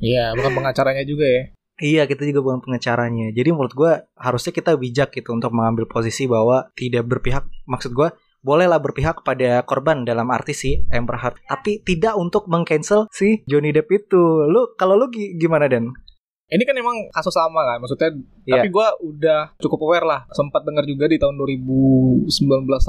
Iya 0.02 0.34
bukan 0.34 0.58
pengacaranya 0.58 1.06
juga 1.06 1.30
ya 1.30 1.54
iya, 1.82 2.06
kita 2.06 2.24
juga 2.24 2.40
bukan 2.46 2.62
pengacaranya. 2.64 3.34
Jadi 3.34 3.50
menurut 3.50 3.74
gua 3.74 4.06
harusnya 4.16 4.54
kita 4.54 4.78
bijak 4.78 5.12
gitu 5.12 5.34
untuk 5.34 5.52
mengambil 5.52 5.90
posisi 5.90 6.30
bahwa 6.30 6.70
tidak 6.78 7.10
berpihak. 7.10 7.50
Maksud 7.66 7.92
gua 7.92 8.14
bolehlah 8.42 8.82
berpihak 8.82 9.22
pada 9.22 9.62
korban 9.66 10.02
dalam 10.02 10.30
arti 10.34 10.54
si 10.54 10.72
Amber 10.90 11.18
Heard, 11.22 11.38
tapi 11.46 11.82
tidak 11.86 12.18
untuk 12.18 12.50
mengcancel 12.50 13.06
si 13.14 13.46
Johnny 13.46 13.70
Depp 13.70 13.90
itu. 13.92 14.46
Lu 14.50 14.74
kalau 14.78 14.98
lu 14.98 15.10
gi- 15.14 15.38
gimana 15.38 15.70
Dan? 15.70 15.94
Ini 16.52 16.64
kan 16.68 16.76
emang 16.76 17.08
kasus 17.16 17.32
lama 17.40 17.64
kan, 17.64 17.80
maksudnya. 17.80 18.12
Iya. 18.44 18.60
Tapi 18.60 18.68
gue 18.68 18.88
udah 19.08 19.56
cukup 19.56 19.80
aware 19.88 20.04
lah. 20.04 20.28
Sempat 20.36 20.68
dengar 20.68 20.84
juga 20.84 21.08
di 21.08 21.16
tahun 21.16 21.40
2019-18 21.40 22.28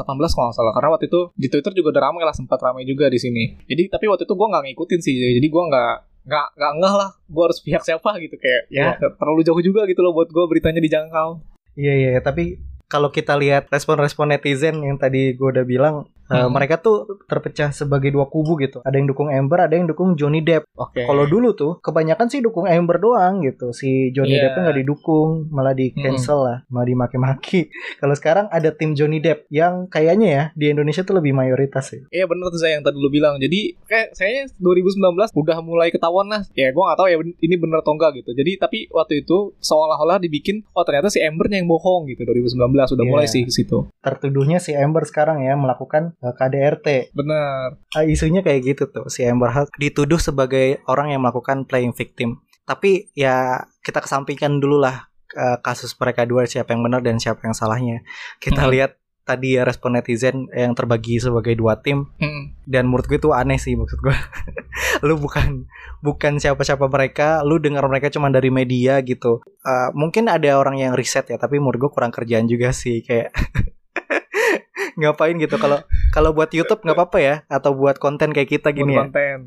kalau 0.03 0.19
nggak 0.51 0.57
salah. 0.59 0.73
Karena 0.75 0.89
waktu 0.91 1.07
itu 1.07 1.21
di 1.39 1.47
Twitter 1.47 1.71
juga 1.79 1.95
udah 1.95 2.03
ramai 2.11 2.27
lah, 2.27 2.35
sempat 2.35 2.59
ramai 2.59 2.83
juga 2.83 3.07
di 3.07 3.23
sini. 3.23 3.63
Jadi 3.71 3.87
tapi 3.87 4.11
waktu 4.11 4.27
itu 4.27 4.35
gue 4.35 4.49
nggak 4.51 4.65
ngikutin 4.67 5.01
sih. 5.01 5.15
Jadi 5.39 5.47
gue 5.47 5.63
nggak 5.63 5.95
nggak 6.27 6.47
nggak 6.59 6.73
ngeh 6.83 6.95
lah. 6.99 7.11
Gue 7.31 7.43
harus 7.47 7.59
pihak 7.63 7.83
siapa 7.87 8.11
gitu 8.19 8.35
kayak. 8.35 8.63
Ya 8.67 8.99
terlalu 8.99 9.47
jauh 9.47 9.63
juga 9.63 9.87
gitu 9.87 10.03
loh 10.03 10.11
buat 10.11 10.27
gue 10.27 10.45
beritanya 10.51 10.83
dijangkau. 10.83 11.39
Iya 11.79 12.19
iya 12.19 12.21
tapi 12.21 12.59
kalau 12.93 13.09
kita 13.09 13.33
lihat 13.41 13.73
respon-respon 13.73 14.37
netizen 14.37 14.85
yang 14.85 15.01
tadi 15.01 15.33
gue 15.33 15.49
udah 15.49 15.65
bilang 15.65 16.13
eh, 16.33 16.41
Hmm. 16.41 16.51
mereka 16.51 16.77
tuh 16.79 16.97
terpecah 17.25 17.71
sebagai 17.71 18.09
dua 18.09 18.27
kubu 18.27 18.57
gitu. 18.57 18.81
Ada 18.81 18.97
yang 18.97 19.07
dukung 19.07 19.29
Amber, 19.29 19.63
ada 19.63 19.75
yang 19.75 19.85
dukung 19.85 20.15
Johnny 20.15 20.41
Depp. 20.41 20.65
Oke. 20.73 21.05
Kalau 21.05 21.25
dulu 21.25 21.53
tuh 21.53 21.73
kebanyakan 21.79 22.27
sih 22.27 22.41
dukung 22.41 22.65
Amber 22.65 22.97
doang 22.97 23.41
gitu. 23.41 23.71
Si 23.71 24.11
Johnny 24.11 24.35
Iya. 24.35 24.49
Depp 24.49 24.57
nggak 24.63 24.77
didukung, 24.79 25.29
malah 25.49 25.73
di 25.73 25.93
cancel 25.93 26.39
lah, 26.41 26.59
malah 26.67 26.87
dimaki-maki. 26.87 27.69
Kalau 28.01 28.15
sekarang 28.15 28.47
ada 28.49 28.71
tim 28.71 28.93
Johnny 28.93 29.19
Depp 29.19 29.45
yang 29.49 29.87
kayaknya 29.87 30.29
ya 30.29 30.45
di 30.53 30.69
Indonesia 30.69 31.03
tuh 31.03 31.15
lebih 31.15 31.33
mayoritas 31.33 31.93
sih. 31.93 32.01
Iya 32.09 32.25
bener 32.25 32.49
tuh 32.49 32.59
saya 32.59 32.77
yang 32.77 32.83
tadi 32.83 32.97
lu 32.97 33.09
bilang. 33.09 33.37
Jadi 33.37 33.77
kayak 33.83 34.09
saya 34.13 34.49
2019 34.57 35.33
udah 35.33 35.59
mulai 35.61 35.89
ketahuan 35.89 36.27
lah. 36.27 36.43
Ya 36.53 36.71
gue 36.71 36.83
gak 36.83 36.97
tahu 36.97 37.09
ya 37.09 37.17
ini 37.21 37.55
bener 37.55 37.81
atau 37.81 37.93
enggak 37.93 38.17
gitu. 38.17 38.33
Jadi 38.33 38.57
tapi 38.57 38.79
waktu 38.89 39.21
itu 39.21 39.53
seolah-olah 39.59 40.17
dibikin 40.19 40.65
oh 40.73 40.83
ternyata 40.83 41.09
si 41.09 41.21
Ambernya 41.21 41.59
yang 41.59 41.69
bohong 41.69 42.07
gitu 42.07 42.23
2019 42.23 42.57
udah 42.89 43.05
Iya. 43.05 43.11
mulai 43.11 43.27
sih 43.27 43.43
ke 43.43 43.53
situ. 43.53 43.91
Tertuduhnya 44.01 44.57
si 44.57 44.73
Amber 44.73 45.03
sekarang 45.03 45.43
ya 45.43 45.53
melakukan 45.53 46.15
KDRT. 46.25 47.11
Bener. 47.11 47.83
Ah, 47.91 48.07
isunya 48.07 48.39
kayak 48.41 48.63
gitu 48.65 48.87
tuh 48.87 49.11
si 49.11 49.27
Amber 49.27 49.51
Heard 49.51 49.75
dituduh 49.75 50.17
sebagai 50.17 50.79
orang 50.87 51.11
yang 51.11 51.21
melakukan 51.21 51.67
playing 51.67 51.91
victim 51.91 52.39
tapi 52.63 53.11
ya 53.13 53.59
kita 53.83 53.99
kesampingkan 53.99 54.63
dulu 54.63 54.79
lah 54.79 55.11
eh, 55.33 55.59
kasus 55.59 55.99
mereka 55.99 56.23
dua 56.23 56.47
siapa 56.47 56.71
yang 56.71 56.87
benar 56.87 57.03
dan 57.03 57.19
siapa 57.19 57.43
yang 57.43 57.53
salahnya 57.53 58.07
kita 58.39 58.63
Hmm. 58.63 58.71
lihat 58.71 58.93
tadi 59.23 59.55
ya 59.55 59.63
respon 59.63 59.95
netizen 59.95 60.47
yang 60.51 60.71
terbagi 60.73 61.19
sebagai 61.19 61.55
dua 61.55 61.79
tim 61.79 62.07
Hmm. 62.17 62.55
dan 62.63 62.87
menurut 62.87 63.07
gue 63.07 63.19
itu 63.19 63.31
aneh 63.31 63.59
sih 63.59 63.75
maksud 63.75 63.99
gue 63.99 64.15
lu 65.07 65.15
bukan 65.17 65.67
bukan 66.01 66.39
siapa-siapa 66.39 66.87
mereka 66.87 67.43
lu 67.43 67.59
dengar 67.59 67.83
mereka 67.85 68.07
cuma 68.09 68.31
dari 68.31 68.51
media 68.51 69.03
gitu 69.03 69.43
Eh, 69.63 69.91
mungkin 69.93 70.27
ada 70.27 70.55
orang 70.55 70.75
yang 70.77 70.95
riset 70.95 71.27
ya 71.27 71.39
tapi 71.39 71.59
menurut 71.59 71.79
gue 71.81 71.91
kurang 71.91 72.11
kerjaan 72.11 72.47
juga 72.47 72.71
sih 72.71 73.03
kayak 73.03 73.35
ngapain 74.99 75.35
gitu 75.35 75.57
kalau 75.57 75.83
kalau 76.13 76.37
buat 76.37 76.53
YouTube 76.53 76.85
nggak 76.85 76.95
apa-apa 76.95 77.19
ya 77.19 77.35
atau 77.49 77.73
buat 77.73 77.97
konten 77.97 78.37
kayak 78.37 78.61
kita 78.61 78.69
gini 78.77 79.01
ya. 79.01 79.09
Buat 79.09 79.17
konten. 79.17 79.39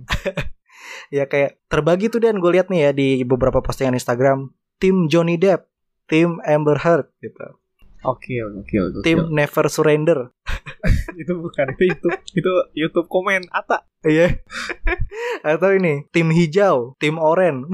ya 1.15 1.23
kayak 1.29 1.61
terbagi 1.69 2.09
tuh 2.09 2.25
dan 2.25 2.41
gue 2.41 2.51
lihat 2.57 2.73
nih 2.73 2.89
ya 2.89 2.91
di 2.91 3.21
beberapa 3.21 3.61
postingan 3.61 3.95
Instagram. 3.95 4.49
Tim 4.81 5.07
Johnny 5.07 5.37
Depp 5.37 5.69
tim 6.09 6.41
Amber 6.45 6.81
Heard 6.81 7.09
gitu. 7.21 7.57
Oke 8.05 8.37
oke 8.45 8.75
oke. 8.77 9.01
tim 9.01 9.33
Never 9.33 9.65
Surrender. 9.69 10.29
Itu 11.21 11.41
bukan 11.41 11.73
itu 11.73 11.89
itu 11.89 12.07
itu 12.37 12.51
YouTube 12.77 13.09
komen 13.09 13.49
Ata. 13.49 13.87
iya. 14.05 14.43
Atau 15.47 15.73
ini 15.73 16.05
tim 16.13 16.29
hijau 16.29 16.93
tim 17.01 17.17
oranye 17.17 17.65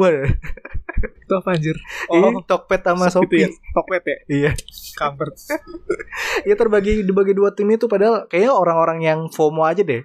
Itu 1.01 1.33
apa 1.33 1.49
anjir? 1.55 1.75
ini 2.11 2.43
Tokped 2.45 2.81
sama 2.83 3.05
Shopee 3.07 3.45
ya. 3.45 3.49
Tokped 3.73 4.03
ya. 4.03 4.17
iya 4.27 4.51
Cover. 4.95 5.29
ya 6.49 6.53
terbagi 6.55 7.01
dibagi 7.01 7.33
dua 7.33 7.51
tim 7.51 7.69
itu 7.69 7.85
padahal 7.85 8.27
kayaknya 8.27 8.53
orang-orang 8.53 8.99
yang 9.01 9.19
FOMO 9.27 9.63
aja 9.63 9.81
deh 9.81 10.03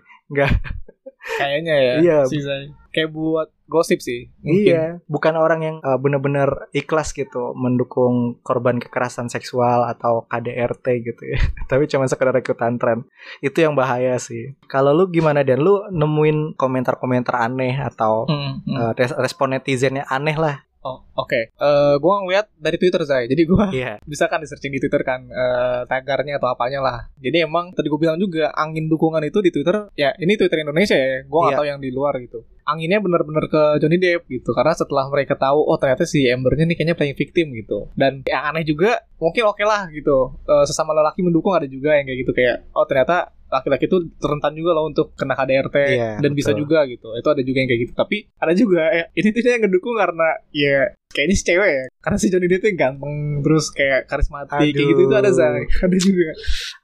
Kayaknya 1.26 1.74
ya. 1.74 1.94
Iya. 1.98 2.18
Sisanya. 2.26 2.70
Kayak 2.94 3.10
buat 3.12 3.48
gosip 3.66 3.98
sih. 4.00 4.30
Mungkin. 4.40 4.72
Iya, 4.72 4.84
bukan 5.04 5.34
orang 5.36 5.60
yang 5.60 5.76
uh, 5.82 5.98
benar-benar 5.98 6.70
ikhlas 6.70 7.12
gitu 7.12 7.52
mendukung 7.52 8.38
korban 8.40 8.78
kekerasan 8.78 9.26
seksual 9.26 9.84
atau 9.84 10.24
KDRT 10.24 10.86
gitu 11.02 11.22
ya. 11.26 11.38
Tapi 11.70 11.90
cuma 11.90 12.06
sekedar 12.06 12.32
ikutan 12.32 12.78
tren. 12.78 13.04
Itu 13.42 13.60
yang 13.60 13.74
bahaya 13.74 14.16
sih. 14.16 14.54
Kalau 14.70 14.94
lu 14.94 15.10
gimana 15.10 15.42
dan 15.42 15.60
lu 15.60 15.82
nemuin 15.90 16.54
komentar-komentar 16.56 17.36
aneh 17.36 17.74
atau 17.76 18.24
Hmm, 18.26 18.62
hmm. 18.64 18.76
uh, 18.78 18.92
res- 18.94 19.18
respon 19.18 19.52
netizennya 19.52 20.06
aneh 20.08 20.38
lah. 20.38 20.62
Oh, 20.86 21.02
oke. 21.16 21.50
Eh, 21.50 21.94
gua 21.98 22.14
ngeliat 22.22 22.46
dari 22.54 22.78
Twitter 22.78 23.02
saya. 23.02 23.26
Jadi 23.26 23.42
gua 23.42 23.74
Iya. 23.74 23.98
bisa 24.06 24.30
kan 24.30 24.38
di 24.38 24.46
searching 24.46 24.70
di 24.70 24.78
Twitter 24.78 25.02
kan 25.02 25.26
eh, 25.26 25.82
tagarnya 25.84 26.38
atau 26.38 26.46
apanya 26.46 26.78
lah. 26.78 27.10
Jadi 27.16 27.42
emang 27.42 27.74
tadi 27.74 27.86
gue 27.86 27.98
bilang 27.98 28.14
juga 28.16 28.54
angin 28.54 28.86
dukungan 28.86 29.18
itu 29.20 29.38
di 29.40 29.50
Twitter 29.50 29.90
ya 29.92 30.14
ini 30.16 30.38
Twitter 30.38 30.62
Indonesia 30.62 30.94
ya. 30.94 31.26
Gue 31.26 31.40
Iya. 31.44 31.56
tahu 31.56 31.66
yang 31.66 31.80
di 31.80 31.90
luar 31.90 32.14
gitu. 32.18 32.46
Anginnya 32.62 32.98
bener-bener 32.98 33.46
ke 33.46 33.62
Johnny 33.78 33.94
Depp 33.96 34.26
gitu 34.26 34.50
karena 34.50 34.74
setelah 34.74 35.06
mereka 35.06 35.34
tahu 35.34 35.58
oh 35.60 35.74
ternyata 35.76 36.02
si 36.02 36.26
Ambernya 36.26 36.66
nih 36.66 36.74
kayaknya 36.74 36.94
playing 36.94 37.14
victim 37.14 37.46
gitu. 37.52 37.90
Dan 37.94 38.22
yang 38.22 38.42
aneh 38.44 38.62
juga 38.62 39.02
mungkin 39.16 39.42
oke 39.44 39.62
lah 39.62 39.90
gitu. 39.90 40.38
Eh, 40.42 40.64
sesama 40.64 40.90
lelaki 40.92 41.20
mendukung 41.20 41.50
ada 41.50 41.66
juga 41.66 41.94
yang 41.94 42.06
kayak 42.06 42.18
gitu 42.22 42.32
kayak 42.32 42.56
oh 42.70 42.86
ternyata 42.86 43.34
laki-laki 43.46 43.86
itu 43.86 43.98
rentan 44.18 44.52
juga 44.58 44.70
loh 44.74 44.90
untuk 44.90 45.14
kena 45.14 45.38
KDRT 45.38 45.76
Iya, 45.76 46.10
dan 46.18 46.30
bisa 46.34 46.50
betul. 46.50 46.60
juga 46.66 46.78
gitu. 46.90 47.08
Itu 47.14 47.28
ada 47.30 47.42
juga 47.46 47.58
yang 47.62 47.68
kayak 47.70 47.82
gitu. 47.86 47.92
Tapi 47.94 48.16
ada 48.36 48.52
juga 48.52 48.82
ya, 48.90 49.04
ini 49.14 49.28
tuh 49.30 49.40
dia 49.42 49.52
yang 49.54 49.62
ngedukung 49.66 49.94
karena 49.94 50.28
ya 50.50 50.78
kayaknya 51.10 51.34
si 51.34 51.44
cewek 51.44 51.70
ya. 51.70 51.84
Karena 52.02 52.18
si 52.18 52.26
Johnny 52.28 52.46
Depp 52.46 52.62
tuh 52.62 52.70
ganteng 52.74 53.16
terus 53.42 53.66
kayak 53.70 54.06
karismatik 54.06 54.58
kayak 54.58 54.72
gitu 54.74 55.00
itu 55.06 55.14
ada 55.14 55.30
Aduh. 55.30 55.38
Zai. 55.38 55.64
Ada 55.86 55.96
juga. 55.98 56.30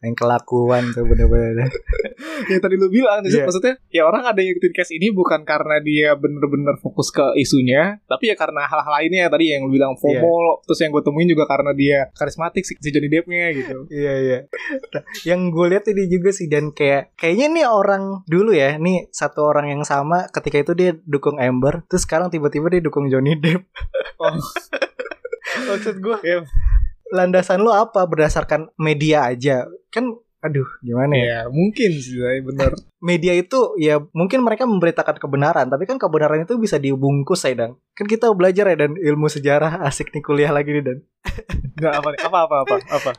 Yang 0.02 0.14
kelakuan 0.19 0.83
tuh 0.91 1.05
bener-bener. 1.07 1.69
yang 2.50 2.61
tadi 2.61 2.75
lu 2.76 2.88
bilang 2.88 3.21
jadi 3.23 3.43
Iya. 3.43 3.45
maksudnya 3.47 3.75
ya 3.88 4.02
orang 4.05 4.23
ada 4.26 4.38
yang 4.38 4.55
ikutin 4.55 4.73
case 4.73 4.93
ini 4.95 5.11
bukan 5.11 5.43
karena 5.43 5.79
dia 5.81 6.14
bener-bener 6.14 6.76
fokus 6.79 7.11
ke 7.11 7.23
isunya 7.35 7.99
tapi 8.05 8.31
ya 8.31 8.37
karena 8.37 8.67
hal-hal 8.67 8.93
lainnya 8.93 9.26
tadi 9.26 9.50
yang 9.50 9.67
lu 9.67 9.73
bilang 9.73 9.95
Iya. 9.95 10.23
FOMO 10.23 10.62
terus 10.64 10.79
yang 10.81 10.91
gue 10.93 11.02
temuin 11.02 11.29
juga 11.29 11.45
karena 11.47 11.73
dia 11.73 11.99
karismatik 12.12 12.62
si, 12.62 12.75
si 12.79 12.88
Johnny 12.91 13.09
Depp-nya 13.09 13.50
gitu 13.55 13.87
Iya 13.88 14.12
iya. 14.19 14.38
Nah, 14.93 15.02
yang 15.25 15.50
gue 15.50 15.67
lihat 15.71 15.85
ini 15.88 16.07
juga 16.07 16.31
sih 16.31 16.47
dan 16.47 16.71
kayak 16.73 17.14
kayaknya 17.17 17.47
nih 17.52 17.67
orang 17.67 18.23
dulu 18.26 18.52
ya, 18.52 18.76
nih 18.76 19.09
satu 19.11 19.45
orang 19.45 19.71
yang 19.71 19.83
sama 19.83 20.26
ketika 20.31 20.61
itu 20.61 20.73
dia 20.73 20.91
dukung 21.05 21.37
Amber, 21.38 21.83
terus 21.87 22.05
sekarang 22.05 22.29
tiba-tiba 22.29 22.69
dia 22.69 22.83
dukung 22.83 23.09
Johnny 23.09 23.35
Depp. 23.37 23.64
oh, 24.23 24.35
Maksud 25.69 25.97
gue 26.00 26.17
ya, 26.25 26.38
landasan 27.12 27.61
lu 27.61 27.71
apa 27.71 28.02
berdasarkan 28.09 28.73
media 28.81 29.29
aja? 29.29 29.69
Kan 29.93 30.17
aduh 30.43 30.67
gimana 30.83 31.14
ya? 31.14 31.23
ya 31.23 31.41
mungkin 31.55 32.02
sih 32.02 32.19
Zai, 32.19 32.43
bener 32.43 32.75
Media 33.02 33.31
itu 33.35 33.79
ya 33.79 34.02
mungkin 34.14 34.43
mereka 34.43 34.67
memberitakan 34.67 35.19
kebenaran, 35.19 35.67
tapi 35.71 35.91
kan 35.91 35.99
kebenaran 35.99 36.47
itu 36.47 36.55
bisa 36.59 36.79
dibungkus 36.79 37.47
ya 37.47 37.55
dan 37.55 37.71
kan 37.99 38.07
kita 38.07 38.31
belajar 38.31 38.71
ya 38.71 38.76
dan 38.79 38.95
ilmu 38.95 39.26
sejarah. 39.26 39.83
Asik 39.87 40.14
nih 40.14 40.23
kuliah 40.23 40.55
lagi 40.55 40.71
nih 40.71 40.87
dan 40.87 40.99
nggak 41.79 41.95
apa 41.99 42.09
apa 42.14 42.38
apa 42.47 42.57
apa? 42.62 42.75
Apa? 42.91 43.11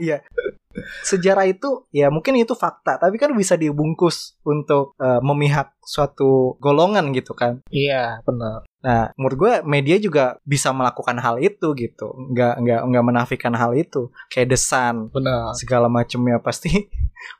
Sejarah 1.03 1.45
itu 1.47 1.83
ya 1.91 2.07
mungkin 2.07 2.39
itu 2.39 2.55
fakta 2.55 2.95
tapi 2.95 3.19
kan 3.19 3.35
bisa 3.35 3.59
dibungkus 3.59 4.39
untuk 4.47 4.95
eh, 5.03 5.19
memihak 5.19 5.75
suatu 5.83 6.55
golongan 6.63 7.11
gitu 7.11 7.35
kan? 7.35 7.59
Iya 7.67 8.23
benar 8.23 8.63
nah 8.83 9.15
menurut 9.15 9.37
gue 9.39 9.53
media 9.63 9.95
juga 9.95 10.37
bisa 10.43 10.75
melakukan 10.75 11.15
hal 11.23 11.39
itu 11.39 11.71
gitu. 11.79 12.11
Nggak 12.35 12.53
nggak 12.59 12.81
nggak 12.91 13.05
menafikan 13.07 13.55
hal 13.55 13.71
itu. 13.73 14.11
Kayak 14.27 14.59
desan 14.59 15.07
benar. 15.09 15.55
Segala 15.55 15.87
macamnya 15.87 16.37
pasti 16.43 16.91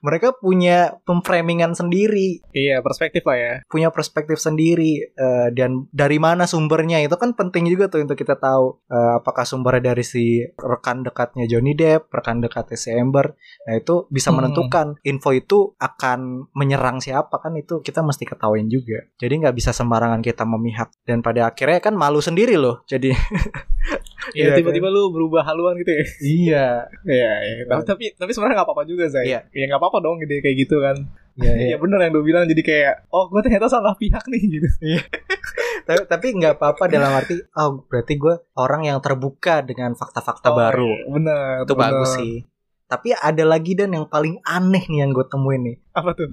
mereka 0.02 0.36
punya 0.36 0.98
pemframingan 1.08 1.74
sendiri 1.74 2.44
iya 2.56 2.80
perspektif 2.84 3.24
lah 3.26 3.38
ya 3.38 3.54
punya 3.68 3.90
perspektif 3.90 4.38
sendiri 4.40 5.14
eh, 5.14 5.48
dan 5.56 5.88
dari 5.94 6.18
mana 6.18 6.46
sumbernya 6.46 7.02
itu 7.02 7.16
kan 7.16 7.34
penting 7.34 7.68
juga 7.70 7.90
tuh 7.90 8.04
untuk 8.04 8.18
kita 8.20 8.36
tahu 8.38 8.84
eh, 8.90 9.14
apakah 9.20 9.44
sumbernya 9.48 9.94
dari 9.94 10.04
si 10.04 10.44
rekan 10.60 11.04
dekatnya 11.04 11.46
Johnny 11.48 11.74
Depp, 11.74 12.10
rekan 12.14 12.40
dekatnya 12.40 12.78
si 12.78 12.90
Amber. 12.94 13.36
Nah 13.68 13.76
itu 13.78 14.08
bisa 14.10 14.30
Hmm. 14.30 14.42
menentukan 14.42 14.88
info 15.06 15.30
itu 15.36 15.78
akan 15.78 16.50
menyerang 16.58 16.98
siapa 17.04 17.38
kan 17.38 17.54
itu 17.54 17.84
kita 17.86 18.02
mesti 18.02 18.26
ketahuin 18.26 18.68
juga. 18.72 19.06
Jadi 19.22 19.44
nggak 19.46 19.56
bisa 19.56 19.70
sembarangan 19.76 20.22
kita 20.26 20.44
memihak 20.48 20.90
dan 21.06 21.22
pada 21.22 21.52
akhirnya 21.54 21.80
kan 21.84 21.94
malu 21.94 22.20
sendiri 22.24 22.58
loh. 22.58 22.82
Jadi 22.90 23.14
Iya, 24.32 24.56
tiba-tiba 24.56 24.88
lu 24.88 25.10
berubah 25.10 25.44
haluan 25.44 25.76
gitu 25.76 25.92
ya 25.92 26.04
iya, 26.20 26.66
Iya, 27.04 27.32
iya. 27.42 27.64
Tapi 27.66 27.84
tapi, 27.84 28.04
tapi 28.14 28.32
sebenarnya 28.32 28.56
nggak 28.58 28.68
apa-apa 28.68 28.84
juga, 28.84 29.06
Zai. 29.06 29.28
Iya. 29.28 29.40
Ya 29.50 29.64
nggak 29.68 29.78
apa-apa 29.78 29.98
dong 30.00 30.18
ide 30.20 30.40
kayak 30.40 30.58
gitu 30.58 30.80
kan. 30.80 30.96
iya, 31.36 31.52
iya. 31.60 31.66
Iya 31.70 31.76
bener 31.78 32.00
yang 32.00 32.14
lu 32.14 32.22
bilang 32.22 32.46
jadi 32.46 32.62
kayak 32.62 32.96
oh 33.10 33.28
gue 33.28 33.42
ternyata 33.42 33.68
salah 33.68 33.94
pihak 33.94 34.24
nih 34.28 34.42
gitu. 34.54 34.68
tapi 35.84 36.02
tapi 36.06 36.26
nggak 36.34 36.56
apa-apa 36.56 36.84
dalam 36.88 37.12
arti 37.12 37.36
oh 37.54 37.84
berarti 37.84 38.14
gue 38.16 38.36
orang 38.56 38.86
yang 38.86 39.00
terbuka 39.00 39.60
dengan 39.60 39.92
fakta-fakta 39.94 40.48
Oh, 40.48 40.56
baru. 40.56 40.88
iya, 40.88 41.06
Bener. 41.10 41.54
itu 41.64 41.74
bener. 41.74 41.84
bagus 41.84 42.10
sih. 42.16 42.36
Tapi 42.86 43.10
ada 43.12 43.44
lagi 43.44 43.74
dan 43.74 43.92
yang 43.92 44.06
paling 44.06 44.38
aneh 44.44 44.86
nih 44.86 45.00
yang 45.02 45.12
gue 45.12 45.26
temuin 45.26 45.62
nih. 45.66 45.78
Apa 45.94 46.18
tuh? 46.18 46.26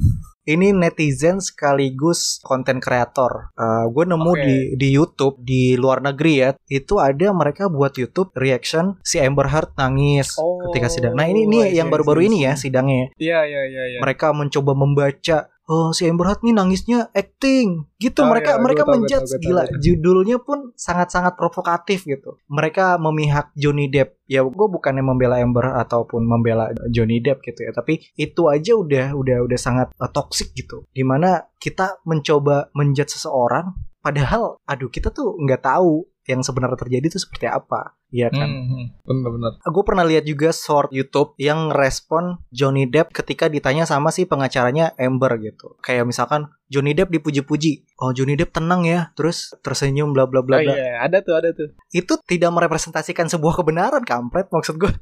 Ini 0.49 0.73
netizen 0.73 1.38
sekaligus 1.38 2.40
konten 2.40 2.81
kreator. 2.81 3.52
gue 3.93 4.05
nemu 4.09 4.33
Oke. 4.33 4.40
di 4.40 4.57
di 4.81 4.88
YouTube 4.97 5.37
di 5.45 5.76
luar 5.76 6.00
negeri 6.00 6.35
ya. 6.40 6.50
Itu 6.64 6.97
ada 6.97 7.31
mereka 7.37 7.69
buat 7.69 7.93
YouTube 7.93 8.33
reaction 8.35 8.97
si 9.05 9.21
Amber 9.21 9.52
Heard 9.52 9.76
nangis 9.76 10.33
Oh, 10.40 10.64
ketika 10.69 10.88
sidang. 10.88 11.12
Nah 11.12 11.29
ini 11.29 11.45
ini 11.45 11.76
yang 11.76 11.93
baru-baru 11.93 12.33
ini 12.33 12.49
ya 12.49 12.57
sidangnya. 12.57 13.12
Iya 13.21 13.45
iya 13.45 13.62
iya. 13.69 13.83
iya. 13.97 13.99
Mereka 14.00 14.33
mencoba 14.33 14.73
membaca 14.73 15.52
oh 15.71 15.95
si 15.95 16.11
Amber 16.11 16.27
Heard 16.27 16.43
nih 16.43 16.50
nangisnya 16.50 17.15
acting. 17.15 17.87
Gitu 18.03 18.19
Oh, 18.21 18.27
mereka 18.27 18.59
iya, 18.59 18.61
mereka 18.61 18.83
tahu, 18.83 18.93
menjudge. 18.99 19.31
tahu, 19.31 19.43
gila 19.47 19.62
tahu. 19.71 19.79
judulnya 19.79 20.37
pun 20.43 20.59
sangat-sangat 20.75 21.39
provokatif 21.39 22.03
gitu. 22.05 22.37
Mereka 22.50 22.99
memihak 22.99 23.55
Johnny 23.55 23.87
Depp. 23.87 24.19
Ya 24.27 24.43
gue 24.43 24.67
bukannya 24.67 25.07
membela 25.07 25.39
Amber 25.39 25.71
ataupun 25.79 26.27
membela 26.27 26.75
Johnny 26.91 27.23
Depp 27.23 27.43
gitu 27.47 27.67
ya 27.67 27.71
tapi 27.71 28.03
itu 28.19 28.50
aja 28.50 28.75
udah 28.75 29.15
udah 29.15 29.37
udah 29.47 29.59
sangat 29.59 29.95
uh, 29.97 30.11
toxic 30.11 30.50
gitu. 30.59 30.83
Di 30.91 31.07
mana 31.07 31.47
kita 31.62 32.03
mencoba 32.03 32.75
menjudge 32.75 33.15
seseorang 33.15 33.71
padahal 34.00 34.57
aduh 34.65 34.89
kita 34.89 35.12
tuh 35.12 35.37
nggak 35.37 35.61
tahu 35.61 36.09
yang 36.31 36.47
sebenarnya 36.47 36.79
terjadi 36.79 37.11
itu 37.11 37.19
seperti 37.19 37.51
apa 37.51 37.99
ya 38.15 38.31
kan 38.31 38.47
Hmm, 38.47 38.87
bener-bener. 39.03 39.59
Gue 39.63 39.83
pernah 39.83 40.07
lihat 40.07 40.23
juga 40.23 40.51
short 40.51 40.91
YouTube 40.91 41.35
yang 41.39 41.75
respon 41.75 42.39
Johnny 42.55 42.87
Depp 42.87 43.11
ketika 43.11 43.51
ditanya 43.51 43.83
sama 43.83 44.15
si 44.15 44.27
pengacaranya 44.27 44.95
Amber 44.95 45.35
gitu. 45.43 45.75
Kayak 45.83 46.07
misalkan 46.07 46.51
Johnny 46.71 46.95
Depp 46.95 47.11
dipuji-puji, 47.11 47.99
oh 47.99 48.15
Johnny 48.15 48.39
Depp 48.39 48.55
tenang 48.55 48.87
ya, 48.87 49.11
terus 49.19 49.55
tersenyum 49.63 50.15
bla 50.15 50.31
bla 50.31 50.43
Oh 50.43 50.47
bla 50.47 50.63
bla. 50.63 50.75
iya, 50.75 51.03
ada 51.03 51.19
tuh, 51.19 51.35
ada 51.35 51.51
tuh. 51.51 51.75
Itu 51.91 52.19
tidak 52.23 52.51
merepresentasikan 52.55 53.27
sebuah 53.27 53.59
kebenaran, 53.59 54.03
kampret 54.07 54.47
maksud 54.51 54.79
gue. 54.79 54.91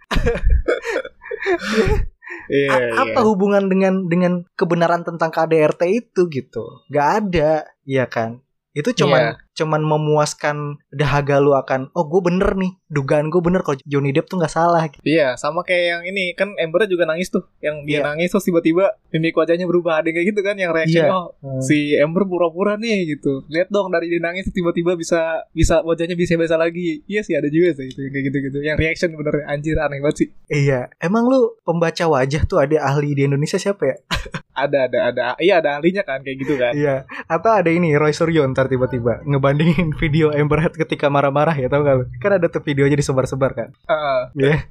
Iya, 2.49 2.97
apa 2.97 3.21
hubungan 3.29 3.69
dengan 3.69 4.09
dengan 4.09 4.45
kebenaran 4.57 5.05
tentang 5.05 5.29
KDRT 5.29 5.83
itu 5.93 6.29
gitu? 6.29 6.85
Gak 6.89 7.09
ada, 7.25 7.69
ya 7.85 8.05
kan? 8.09 8.41
Itu 8.73 8.93
cuman 8.93 9.21
Iya. 9.21 9.48
Cuman 9.59 9.83
memuaskan 9.83 10.79
dahaga 10.89 11.43
lu 11.43 11.53
akan 11.53 11.91
oh 11.93 12.07
gue 12.07 12.23
bener 12.23 12.55
nih 12.55 12.79
dugaan 12.87 13.27
gue 13.27 13.43
bener 13.43 13.61
kalau 13.61 13.75
Johnny 13.83 14.15
Depp 14.15 14.31
tuh 14.31 14.39
nggak 14.39 14.53
salah 14.53 14.87
Iya, 15.03 15.35
sama 15.35 15.67
kayak 15.67 15.85
yang 15.85 16.03
ini 16.07 16.33
kan 16.33 16.55
Amber 16.57 16.87
juga 16.87 17.05
nangis 17.05 17.29
tuh, 17.29 17.43
yang 17.59 17.83
dia 17.83 18.01
Iya. 18.01 18.15
nangis 18.15 18.31
terus 18.31 18.47
tiba-tiba 18.47 18.95
mimik 19.11 19.35
wajahnya 19.35 19.67
berubah, 19.67 20.01
ada 20.01 20.09
kayak 20.09 20.31
gitu 20.31 20.41
kan, 20.41 20.55
yang 20.55 20.71
reaction 20.71 21.05
Iya. 21.05 21.13
oh 21.13 21.35
si 21.59 21.99
Amber 21.99 22.25
pura-pura 22.25 22.79
nih 22.79 23.19
gitu. 23.19 23.43
Lihat 23.49 23.69
dong 23.69 23.91
dari 23.91 24.07
dia 24.07 24.23
nangis 24.23 24.47
tiba-tiba 24.49 24.95
bisa 24.95 25.43
bisa 25.51 25.83
wajahnya 25.83 26.15
bisa 26.15 26.39
biasa 26.39 26.55
lagi. 26.55 27.03
Iya 27.05 27.21
sih 27.21 27.35
ada 27.35 27.49
juga 27.49 27.75
sih 27.75 27.91
itu 27.91 28.01
yang 28.01 28.13
kayak 28.13 28.25
gitu-gitu. 28.31 28.59
Yang 28.63 28.77
reaction 28.79 29.11
bener 29.13 29.35
anjir 29.45 29.77
aneh 29.77 29.99
banget 29.99 30.17
sih. 30.17 30.29
Iya, 30.47 30.89
emang 30.99 31.27
lu 31.27 31.59
pembaca 31.61 32.05
wajah 32.07 32.43
tuh 32.45 32.63
ada 32.63 32.77
ahli 32.81 33.13
di 33.13 33.27
Indonesia 33.27 33.59
siapa 33.59 33.83
ya? 33.85 33.97
Ada 34.59 34.91
ada 34.91 34.99
ada 35.07 35.23
iya 35.39 35.63
ada 35.63 35.79
ahlinya 35.79 36.03
kan 36.03 36.19
kayak 36.19 36.43
gitu 36.43 36.59
kan. 36.59 36.75
Iya, 36.75 37.07
atau 37.31 37.55
ada 37.55 37.71
ini 37.71 37.95
Roy 37.95 38.11
Suryo 38.11 38.43
ntar 38.51 38.67
tiba-tiba 38.67 39.23
ngebandingin 39.49 39.97
video 39.97 40.29
Amber 40.31 40.61
Heard 40.61 40.77
ketika 40.77 41.09
marah-marah 41.09 41.57
ya 41.57 41.73
tau 41.73 41.81
gak 41.81 41.97
lu? 41.97 42.05
Kan 42.21 42.37
ada 42.37 42.47
tuh 42.47 42.61
videonya 42.61 42.95
disebar-sebar 42.95 43.57
kan? 43.57 43.69
Heeh. 43.89 44.21
Iya. 44.37 44.57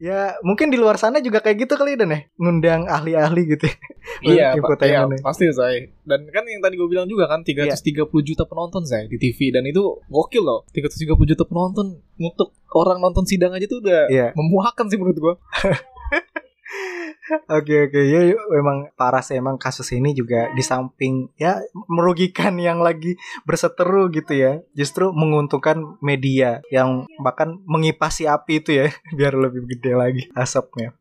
ya 0.00 0.20
mungkin 0.40 0.72
di 0.72 0.80
luar 0.80 0.96
sana 0.96 1.20
juga 1.20 1.38
kayak 1.38 1.68
gitu 1.68 1.76
kali 1.76 1.92
Dan 1.92 2.08
ya, 2.08 2.20
ngundang 2.34 2.88
ahli-ahli 2.88 3.42
gitu. 3.48 3.68
ya. 3.68 3.76
Iya. 4.20 4.46
Infotainment 4.58 5.14
iya 5.14 5.22
ya. 5.22 5.24
pasti 5.24 5.44
saya. 5.54 5.86
Dan 6.02 6.26
kan 6.26 6.42
yang 6.44 6.58
tadi 6.58 6.74
gue 6.74 6.88
bilang 6.88 7.06
juga 7.06 7.30
kan 7.30 7.46
330 7.46 8.10
juta 8.26 8.42
penonton 8.42 8.82
saya 8.82 9.06
di 9.06 9.16
TV 9.16 9.54
dan 9.54 9.62
itu 9.62 10.02
gokil 10.04 10.42
loh. 10.42 10.66
330 10.74 11.14
juta 11.30 11.44
penonton 11.44 11.86
untuk 12.16 12.50
orang 12.74 12.98
nonton 12.98 13.22
sidang 13.22 13.54
aja 13.54 13.64
tuh 13.64 13.78
udah 13.78 14.10
Iya. 14.10 14.26
memuakan 14.34 14.90
sih 14.90 14.98
menurut 14.98 15.14
gue. 15.16 15.34
Oke 17.46 17.86
oke 17.86 18.00
ya 18.00 18.34
memang 18.50 18.90
parah 18.94 19.22
sih 19.22 19.38
emang 19.38 19.54
kasus 19.54 19.90
ini 19.92 20.10
juga 20.10 20.50
di 20.50 20.62
samping 20.62 21.30
ya 21.36 21.60
merugikan 21.86 22.58
yang 22.58 22.82
lagi 22.82 23.14
berseteru 23.42 24.10
gitu 24.10 24.34
ya 24.34 24.58
justru 24.72 25.14
menguntungkan 25.14 25.98
media 26.00 26.58
yang 26.70 27.06
bahkan 27.18 27.60
mengipasi 27.64 28.26
api 28.26 28.58
itu 28.58 28.70
ya 28.74 28.86
biar 29.18 29.34
lebih 29.36 29.66
gede 29.66 29.92
lagi 29.94 30.22
asapnya. 30.32 30.94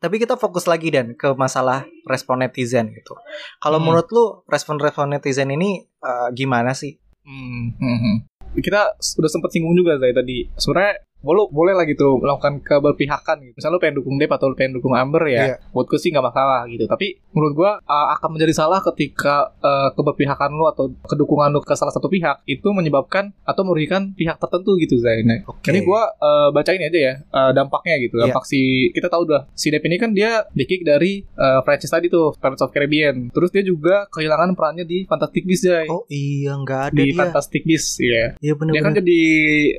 Tapi 0.00 0.16
kita 0.16 0.40
fokus 0.40 0.64
lagi 0.64 0.88
dan 0.88 1.12
ke 1.12 1.36
masalah 1.36 1.84
respon 2.08 2.40
netizen 2.40 2.88
gitu. 2.96 3.12
Kalau 3.60 3.76
Hmm. 3.76 3.84
menurut 3.92 4.08
lu 4.08 4.24
respon-respon 4.48 5.12
netizen 5.12 5.52
ini 5.52 5.84
eh, 5.84 6.28
gimana 6.32 6.72
sih? 6.72 6.96
Hmm, 7.20 7.76
hmm, 7.76 7.98
hmm. 8.00 8.16
Kita 8.64 8.96
sudah 8.96 9.28
sempat 9.28 9.52
singgung 9.52 9.76
juga 9.76 10.00
saya 10.00 10.16
tadi. 10.16 10.48
Sebenarnya 10.56 11.04
boleh 11.20 11.46
boleh 11.52 11.72
lah 11.76 11.84
gitu 11.84 12.16
melakukan 12.20 12.64
keberpihakan 12.64 13.36
gitu. 13.44 13.54
Misalnya 13.60 13.74
lu 13.76 13.80
pengen 13.82 13.96
dukung 14.00 14.16
Depp 14.16 14.32
atau 14.36 14.46
lu 14.48 14.56
pengen 14.56 14.72
dukung 14.80 14.94
Amber 14.96 15.24
ya, 15.28 15.40
Iya. 15.40 15.56
buat 15.72 15.86
gue 15.86 16.00
sih 16.00 16.10
nggak 16.12 16.24
masalah 16.24 16.64
gitu. 16.68 16.84
Tapi 16.88 17.20
menurut 17.36 17.52
gua 17.54 17.70
uh, 17.84 18.08
akan 18.18 18.36
menjadi 18.36 18.52
salah 18.56 18.80
ketika 18.82 19.54
uh, 19.60 19.92
keberpihakan 19.94 20.50
lu 20.56 20.64
atau 20.66 20.90
kedukungan 21.06 21.52
lu 21.52 21.60
ke 21.62 21.76
salah 21.76 21.92
satu 21.92 22.08
pihak 22.08 22.42
itu 22.48 22.68
menyebabkan 22.72 23.30
atau 23.44 23.62
merugikan 23.62 24.16
pihak 24.16 24.40
tertentu 24.40 24.74
gitu 24.80 24.98
Zai. 24.98 25.22
Nah, 25.22 25.44
Oke. 25.46 25.70
Ini 25.70 25.84
gua 25.84 26.10
uh, 26.18 26.48
bacain 26.50 26.80
aja 26.80 26.98
ya 26.98 27.14
uh, 27.30 27.52
dampaknya 27.52 28.00
gitu. 28.00 28.18
Iya. 28.18 28.32
Dampak 28.32 28.44
si 28.48 28.90
kita 28.96 29.12
tahu 29.12 29.28
udah 29.28 29.46
si 29.52 29.68
Depp 29.68 29.86
ini 29.86 29.96
kan 30.00 30.10
dia 30.16 30.48
di-kick 30.56 30.82
dari 30.82 31.22
uh, 31.36 31.60
franchise 31.62 31.92
tadi 31.92 32.08
tuh 32.08 32.32
Pirates 32.40 32.64
of 32.64 32.72
Caribbean. 32.72 33.28
Terus 33.30 33.50
dia 33.52 33.62
juga 33.62 34.08
kehilangan 34.10 34.56
perannya 34.56 34.88
di 34.88 35.04
Fantastic 35.04 35.44
Beasts 35.44 35.66
Zai. 35.68 35.86
Oh 35.86 36.08
iya 36.08 36.56
nggak 36.56 36.80
ada 36.90 36.96
di 36.96 37.12
dia. 37.12 37.18
Fantastic 37.20 37.62
Beasts 37.68 38.00
ya. 38.00 38.34
Iya 38.40 38.52
Dia 38.56 38.82
kan 38.82 38.94
jadi 38.96 39.20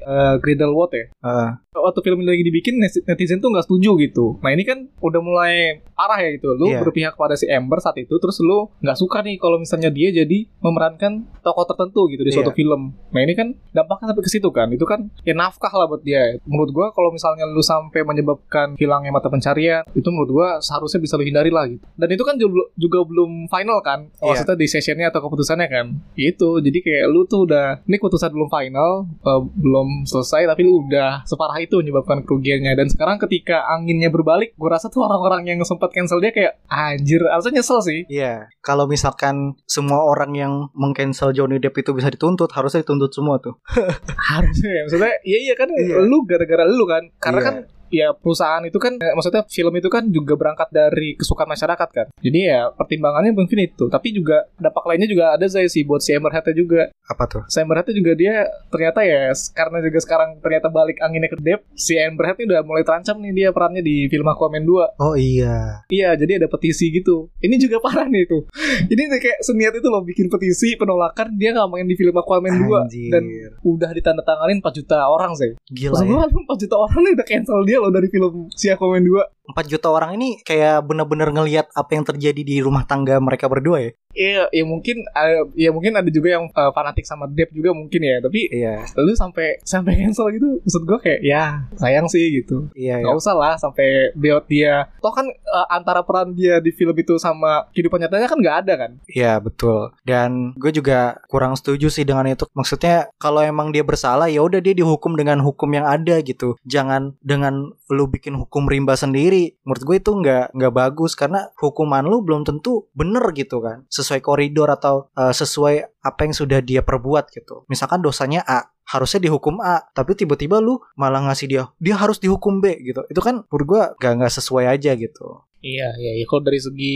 uh, 0.05 0.35
Grindelwald 0.39 0.91
ya. 0.93 1.05
Ah, 1.33 1.61
Waktu 1.71 2.03
film 2.03 2.19
ini 2.19 2.35
lagi 2.35 2.43
dibikin 2.43 2.83
net- 2.83 2.99
netizen 3.07 3.39
tuh 3.39 3.47
nggak 3.47 3.63
setuju 3.63 3.95
gitu. 3.95 4.35
Nah 4.43 4.51
ini 4.51 4.67
kan 4.67 4.91
udah 4.99 5.23
mulai 5.23 5.79
parah 5.95 6.19
ya 6.19 6.35
gitu. 6.35 6.51
Lu 6.51 6.67
Iya. 6.67 6.83
berpihak 6.83 7.15
pada 7.15 7.39
si 7.39 7.47
Amber 7.47 7.79
saat 7.79 7.95
itu, 7.95 8.11
terus 8.11 8.43
lu 8.43 8.67
nggak 8.83 8.99
suka 8.99 9.23
nih 9.23 9.39
kalau 9.39 9.55
misalnya 9.55 9.87
dia 9.87 10.11
jadi 10.11 10.51
memerankan 10.59 11.31
tokoh 11.39 11.63
tertentu 11.63 12.11
gitu 12.11 12.27
di 12.27 12.35
suatu 12.35 12.51
Iya. 12.51 12.59
film. 12.59 12.91
Nah 12.91 13.21
ini 13.23 13.31
kan 13.31 13.55
dampaknya 13.71 14.11
sampai 14.11 14.19
ke 14.19 14.27
situ 14.27 14.51
kan. 14.51 14.67
Itu 14.67 14.83
kan 14.83 15.15
ya 15.23 15.31
nafkah 15.31 15.71
lah 15.71 15.87
buat 15.87 16.03
dia. 16.03 16.43
Menurut 16.43 16.75
gua 16.75 16.87
kalau 16.91 17.07
misalnya 17.07 17.47
lu 17.47 17.63
sampai 17.63 18.03
menyebabkan 18.03 18.75
hilangnya 18.75 19.15
mata 19.15 19.31
pencarian, 19.31 19.87
itu 19.95 20.11
menurut 20.11 20.27
gua 20.29 20.47
seharusnya 20.59 20.99
bisa 20.99 21.15
lu 21.15 21.23
hindari 21.23 21.55
lah 21.55 21.71
gitu. 21.71 21.79
Dan 21.95 22.11
itu 22.11 22.23
kan 22.27 22.35
juga, 22.35 22.67
juga 22.75 22.99
belum 23.07 23.47
final 23.47 23.79
kan. 23.79 24.11
Iya. 24.19 24.35
Maksudnya 24.35 24.59
di 24.59 24.67
sessionnya 24.67 25.07
atau 25.07 25.23
keputusannya 25.23 25.71
kan. 25.71 25.87
Itu 26.19 26.59
jadi 26.59 26.83
kayak 26.83 27.05
lu 27.07 27.23
tuh 27.23 27.47
udah 27.47 27.79
ini 27.87 27.95
keputusan 27.95 28.27
belum 28.27 28.51
final, 28.51 29.07
eh, 29.07 29.41
belum 29.55 30.03
selesai 30.03 30.51
tapi 30.51 30.67
lu 30.67 30.83
udah 30.83 31.23
separah 31.23 31.60
itu 31.61 31.77
menyebabkan 31.77 32.21
kerugiannya 32.21 32.73
dan 32.73 32.87
sekarang 32.87 33.17
ketika 33.19 33.69
anginnya 33.69 34.09
berbalik 34.09 34.53
gue 34.53 34.65
rasa 34.65 34.89
tuh 34.89 35.01
orang-orang 35.01 35.45
yang 35.45 35.59
sempat 35.61 35.91
cancel 35.91 36.17
dia 36.17 36.29
kayak 36.29 36.57
anjir 36.65 37.21
harusnya 37.23 37.61
nyesel 37.61 37.79
sih 37.79 38.03
Iya, 38.09 38.49
kalau 38.59 38.85
misalkan 38.85 39.55
semua 39.63 40.01
orang 40.01 40.31
yang 40.33 40.53
mengcancel 40.73 41.31
Johnny 41.31 41.57
Depp 41.57 41.77
itu 41.77 41.91
bisa 41.91 42.09
dituntut, 42.09 42.49
harusnya 42.51 42.81
dituntut 42.81 43.11
semua 43.11 43.37
tuh. 43.37 43.55
harusnya 44.31 44.71
ya 44.71 44.81
maksudnya 44.85 45.13
iya 45.21 45.37
iya 45.41 45.53
kan 45.53 45.69
Iya. 45.69 46.01
lu 46.01 46.25
gara-gara 46.25 46.65
lu 46.65 46.83
kan 46.83 47.03
karena 47.17 47.39
Iya. 47.39 47.47
kan 47.47 47.55
ya 47.91 48.11
perusahaan 48.11 48.63
itu 48.63 48.75
kan 48.75 48.95
eh, 48.95 49.13
maksudnya 49.13 49.43
film 49.45 49.73
itu 49.75 49.87
kan 49.87 50.03
juga 50.07 50.33
berangkat 50.33 50.71
dari 50.71 51.13
kesukaan 51.13 51.47
masyarakat 51.47 51.89
kan 51.91 52.07
jadi 52.17 52.39
ya 52.41 52.59
pertimbangannya 52.71 53.31
mungkin 53.31 53.59
itu 53.61 53.85
tapi 53.87 54.11
juga 54.11 54.47
dampak 54.55 54.83
lainnya 54.85 55.05
juga 55.05 55.35
ada 55.35 55.45
Zai 55.45 55.67
sih 55.67 55.83
buat 55.83 55.99
si 55.99 56.11
Amber 56.11 56.31
Heard 56.31 56.51
juga 56.53 56.87
Apa 57.03 57.27
tuh? 57.27 57.43
si 57.45 57.59
Amber 57.59 57.77
Heard 57.77 57.91
juga 57.91 58.11
dia 58.13 58.35
ternyata 58.67 59.03
ya 59.03 59.27
karena 59.51 59.77
juga 59.79 59.99
sekarang 59.99 60.39
ternyata 60.39 60.67
balik 60.67 60.97
anginnya 60.99 61.27
ke 61.27 61.37
Depp 61.37 61.67
si 61.73 61.93
Amber 61.95 62.25
Heard 62.25 62.39
ini 62.39 62.47
udah 62.49 62.63
mulai 62.63 62.81
terancam 62.81 63.19
nih 63.19 63.33
dia 63.33 63.47
perannya 63.51 63.81
di 63.81 64.07
film 64.07 64.25
Aquaman 64.25 64.63
2 64.63 64.97
Oh 64.97 65.15
iya. 65.15 65.83
Iya, 65.87 66.13
jadi 66.15 66.37
ada 66.37 66.47
petisi 66.47 66.87
gitu. 66.87 67.27
Ini 67.37 67.57
juga 67.57 67.81
parah 67.81 68.05
nih 68.05 68.23
tuh. 68.23 68.45
Ini 68.85 69.01
kayak 69.11 69.41
seniat 69.41 69.73
itu 69.73 69.87
loh 69.87 69.99
bikin 70.01 70.29
petisi 70.29 70.73
penolakan 70.75 71.35
dia 71.35 71.51
nggak 71.51 71.67
main 71.67 71.83
di 71.83 71.95
film 71.95 72.13
Aquaman 72.13 72.53
2 72.53 72.85
Anjir. 72.85 73.09
dan 73.09 73.23
udah 73.61 73.89
ditandatanganin 73.91 74.61
4 74.61 74.77
juta 74.77 74.97
orang 75.03 75.33
sih. 75.33 75.51
Gila 75.67 75.97
Maksud 75.97 76.05
ya. 76.05 76.29
gua 76.29 76.53
4 76.55 76.63
juta 76.63 76.75
orang 76.77 76.99
nih 77.01 77.13
udah 77.13 77.27
cancel 77.27 77.59
dia 77.63 77.77
loh 77.81 77.91
dari 77.91 78.07
film 78.07 78.47
si 78.53 78.69
Aquaman 78.69 79.01
2. 79.01 79.51
4 79.51 79.71
juta 79.71 79.87
orang 79.89 80.15
ini 80.21 80.39
kayak 80.45 80.85
bener-bener 80.85 81.33
ngelihat 81.33 81.67
apa 81.73 81.91
yang 81.97 82.05
terjadi 82.05 82.41
di 82.45 82.61
rumah 82.61 82.85
tangga 82.85 83.17
mereka 83.17 83.49
berdua 83.49 83.81
ya. 83.83 83.91
Iya, 84.11 84.47
ya 84.51 84.63
mungkin 84.63 85.03
eh, 85.05 85.41
ya 85.55 85.69
mungkin 85.71 85.95
ada 85.95 86.09
juga 86.09 86.35
yang 86.39 86.45
eh, 86.49 86.71
fanatik 86.71 87.05
sama 87.07 87.25
Depp 87.27 87.51
juga 87.55 87.71
mungkin 87.71 88.01
ya, 88.01 88.17
tapi 88.19 88.47
Iya. 88.51 88.85
lu 88.99 89.13
sampai 89.15 89.59
sampai 89.63 89.97
cancel 89.97 90.29
gitu. 90.35 90.59
Maksud 90.61 90.83
gua 90.85 90.99
kayak 90.99 91.21
ya 91.23 91.65
sayang 91.77 92.07
sih 92.07 92.43
gitu. 92.43 92.69
Iya, 92.75 93.01
iya. 93.01 93.05
Gak 93.07 93.17
usah 93.17 93.35
lah 93.35 93.53
sampai 93.55 94.11
build 94.15 94.45
dia. 94.47 94.89
Toh 94.99 95.13
kan 95.13 95.27
eh, 95.27 95.67
antara 95.71 96.03
peran 96.03 96.33
dia 96.33 96.59
di 96.59 96.71
film 96.71 96.93
itu 96.95 97.15
sama 97.17 97.67
kehidupan 97.71 98.01
nyatanya 98.01 98.27
kan 98.27 98.37
nggak 98.39 98.57
ada 98.65 98.73
kan? 98.87 98.91
Iya, 99.07 99.39
betul. 99.39 99.91
Dan 100.03 100.53
gue 100.55 100.71
juga 100.71 101.19
kurang 101.27 101.55
setuju 101.55 101.87
sih 101.87 102.03
dengan 102.03 102.27
itu. 102.27 102.47
Maksudnya 102.53 103.09
kalau 103.17 103.41
emang 103.41 103.71
dia 103.71 103.81
bersalah 103.81 104.27
ya 104.27 104.43
udah 104.43 104.59
dia 104.59 104.75
dihukum 104.75 105.15
dengan 105.15 105.39
hukum 105.41 105.71
yang 105.71 105.87
ada 105.87 106.19
gitu. 106.21 106.55
Jangan 106.63 107.15
dengan 107.21 107.71
lu 107.91 108.07
bikin 108.07 108.33
hukum 108.39 108.65
rimba 108.65 108.95
sendiri. 108.95 109.59
Menurut 109.67 109.83
gue 109.83 109.95
itu 109.99 110.11
nggak 110.15 110.55
nggak 110.55 110.73
bagus 110.73 111.13
karena 111.13 111.51
hukuman 111.59 112.07
lu 112.07 112.23
belum 112.23 112.47
tentu 112.47 112.87
bener 112.95 113.21
gitu 113.35 113.59
kan. 113.59 113.83
Sesuai 113.91 114.23
koridor 114.23 114.71
atau 114.71 115.11
eh, 115.13 115.35
sesuai 115.35 116.01
apa 116.01 116.19
yang 116.25 116.33
sudah 116.33 116.59
dia 116.63 116.81
perbuat 116.81 117.29
gitu. 117.29 117.67
Misalkan 117.67 118.01
dosanya 118.01 118.41
A, 118.47 118.71
harusnya 118.87 119.27
dihukum 119.27 119.59
A, 119.61 119.85
tapi 119.93 120.17
tiba-tiba 120.17 120.57
lu 120.63 120.79
malah 120.97 121.21
ngasih 121.29 121.47
dia 121.47 121.63
dia 121.77 121.95
harus 121.99 122.17
dihukum 122.17 122.63
B 122.63 122.79
gitu. 122.81 123.03
Itu 123.11 123.21
kan 123.21 123.43
menurut 123.51 123.67
gue 123.67 123.81
gak 123.99 124.13
nggak 124.17 124.33
sesuai 124.33 124.65
aja 124.71 124.95
gitu. 124.97 125.43
Iya, 125.61 125.93
iya, 125.97 126.11
iya. 126.17 126.25
Kalau 126.25 126.41
dari 126.41 126.57
segi 126.57 126.95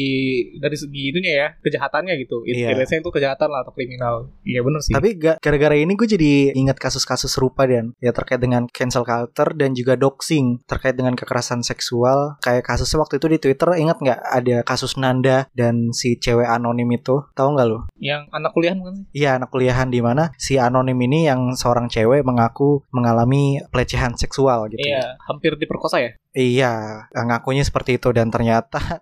dari 0.58 0.78
segi 0.78 1.14
itunya 1.14 1.32
ya, 1.38 1.48
kejahatannya 1.62 2.14
gitu. 2.22 2.42
Iya. 2.46 2.74
Iya. 2.76 2.98
itu 2.98 3.10
kejahatan 3.14 3.50
lah 3.50 3.62
atau 3.62 3.74
kriminal. 3.74 4.30
Iya 4.42 4.66
bener 4.66 4.82
sih. 4.82 4.94
Tapi 4.94 5.10
ga- 5.18 5.38
gara-gara 5.38 5.78
ini 5.78 5.94
gue 5.94 6.08
jadi 6.10 6.54
ingat 6.58 6.82
kasus-kasus 6.82 7.30
serupa 7.30 7.70
dan 7.70 7.94
ya 8.02 8.10
terkait 8.10 8.42
dengan 8.42 8.66
cancel 8.72 9.06
culture 9.06 9.54
dan 9.54 9.78
juga 9.78 9.94
doxing 9.94 10.66
terkait 10.66 10.98
dengan 10.98 11.14
kekerasan 11.14 11.62
seksual. 11.62 12.42
Kayak 12.42 12.66
kasusnya 12.66 13.02
waktu 13.06 13.22
itu 13.22 13.28
di 13.30 13.38
Twitter 13.38 13.70
ingat 13.78 14.02
nggak 14.02 14.20
ada 14.22 14.58
kasus 14.66 14.98
Nanda 14.98 15.46
dan 15.54 15.94
si 15.94 16.18
cewek 16.18 16.48
anonim 16.50 16.90
itu 16.92 17.22
tahu 17.38 17.56
nggak 17.56 17.68
lo? 17.70 17.80
yang 18.02 18.28
anak 18.34 18.52
kuliah 18.54 18.74
bukan 18.78 19.02
sih? 19.02 19.06
Iya 19.24 19.30
anak 19.42 19.50
kuliahan 19.50 19.90
di 19.90 20.00
mana 20.02 20.30
si 20.38 20.58
anonim 20.58 20.98
ini 21.00 21.26
yang 21.30 21.54
seorang 21.54 21.90
cewek 21.90 22.22
mengaku 22.26 22.82
mengalami 22.94 23.62
pelecehan 23.70 24.14
seksual 24.18 24.70
gitu. 24.72 24.82
Iya, 24.82 25.18
hampir 25.26 25.56
diperkosa 25.58 26.02
ya. 26.02 26.12
Iya, 26.36 27.08
ngakunya 27.16 27.64
seperti 27.64 27.96
itu 27.96 28.12
dan 28.12 28.28
ternyata 28.28 28.78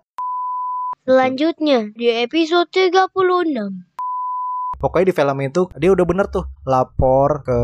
Selanjutnya 1.04 1.90
di 1.92 2.08
episode 2.08 2.70
36. 2.70 3.02
pokoknya 4.78 5.06
di 5.10 5.14
film 5.16 5.38
itu 5.40 5.62
dia 5.74 5.90
udah 5.90 6.06
bener 6.06 6.26
tuh 6.28 6.44
lapor 6.62 7.42
ke 7.42 7.58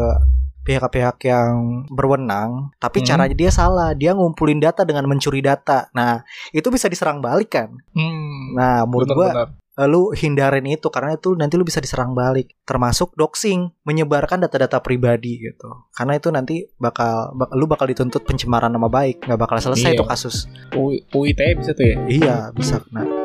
pihak-pihak 0.60 1.16
yang 1.24 1.84
berwenang, 1.88 2.68
tapi 2.76 3.00
Hmm. 3.00 3.08
caranya 3.08 3.32
dia 3.32 3.48
salah. 3.48 3.96
Dia 3.96 4.12
ngumpulin 4.12 4.60
data 4.60 4.84
dengan 4.84 5.08
mencuri 5.08 5.40
data. 5.40 5.88
Nah, 5.96 6.20
itu 6.52 6.68
bisa 6.68 6.86
diserang 6.86 7.24
balik 7.24 7.56
kan. 7.56 7.80
Hmm. 7.96 8.54
Nah, 8.54 8.84
menurut 8.84 9.08
gua 9.08 9.30
lu 9.76 10.10
hindarin 10.10 10.66
itu 10.66 10.88
karena 10.88 11.14
itu 11.14 11.36
nanti 11.36 11.54
lu 11.54 11.62
bisa 11.62 11.78
diserang 11.78 12.12
balik. 12.12 12.56
Termasuk 12.64 13.14
doxing, 13.14 13.70
menyebarkan 13.82 14.42
data-data 14.42 14.80
pribadi 14.80 15.38
gitu. 15.38 15.86
Karena 15.92 16.16
itu 16.16 16.28
nanti 16.28 16.66
bakal, 16.76 17.32
bak- 17.34 17.52
lu 17.54 17.64
bakal 17.64 17.86
dituntut 17.86 18.24
pencemaran 18.24 18.72
nama 18.72 18.88
baik, 18.88 19.24
nggak 19.24 19.40
bakal 19.40 19.56
selesai 19.60 19.92
Iya. 19.92 19.96
itu 19.96 20.04
kasus. 20.04 20.36
U- 20.72 20.96
UITE 21.12 21.60
bisa 21.60 21.70
tuh 21.72 21.84
ya. 21.84 21.96
Iya, 22.08 22.36
bisa 22.50 22.80
kena. 22.80 23.19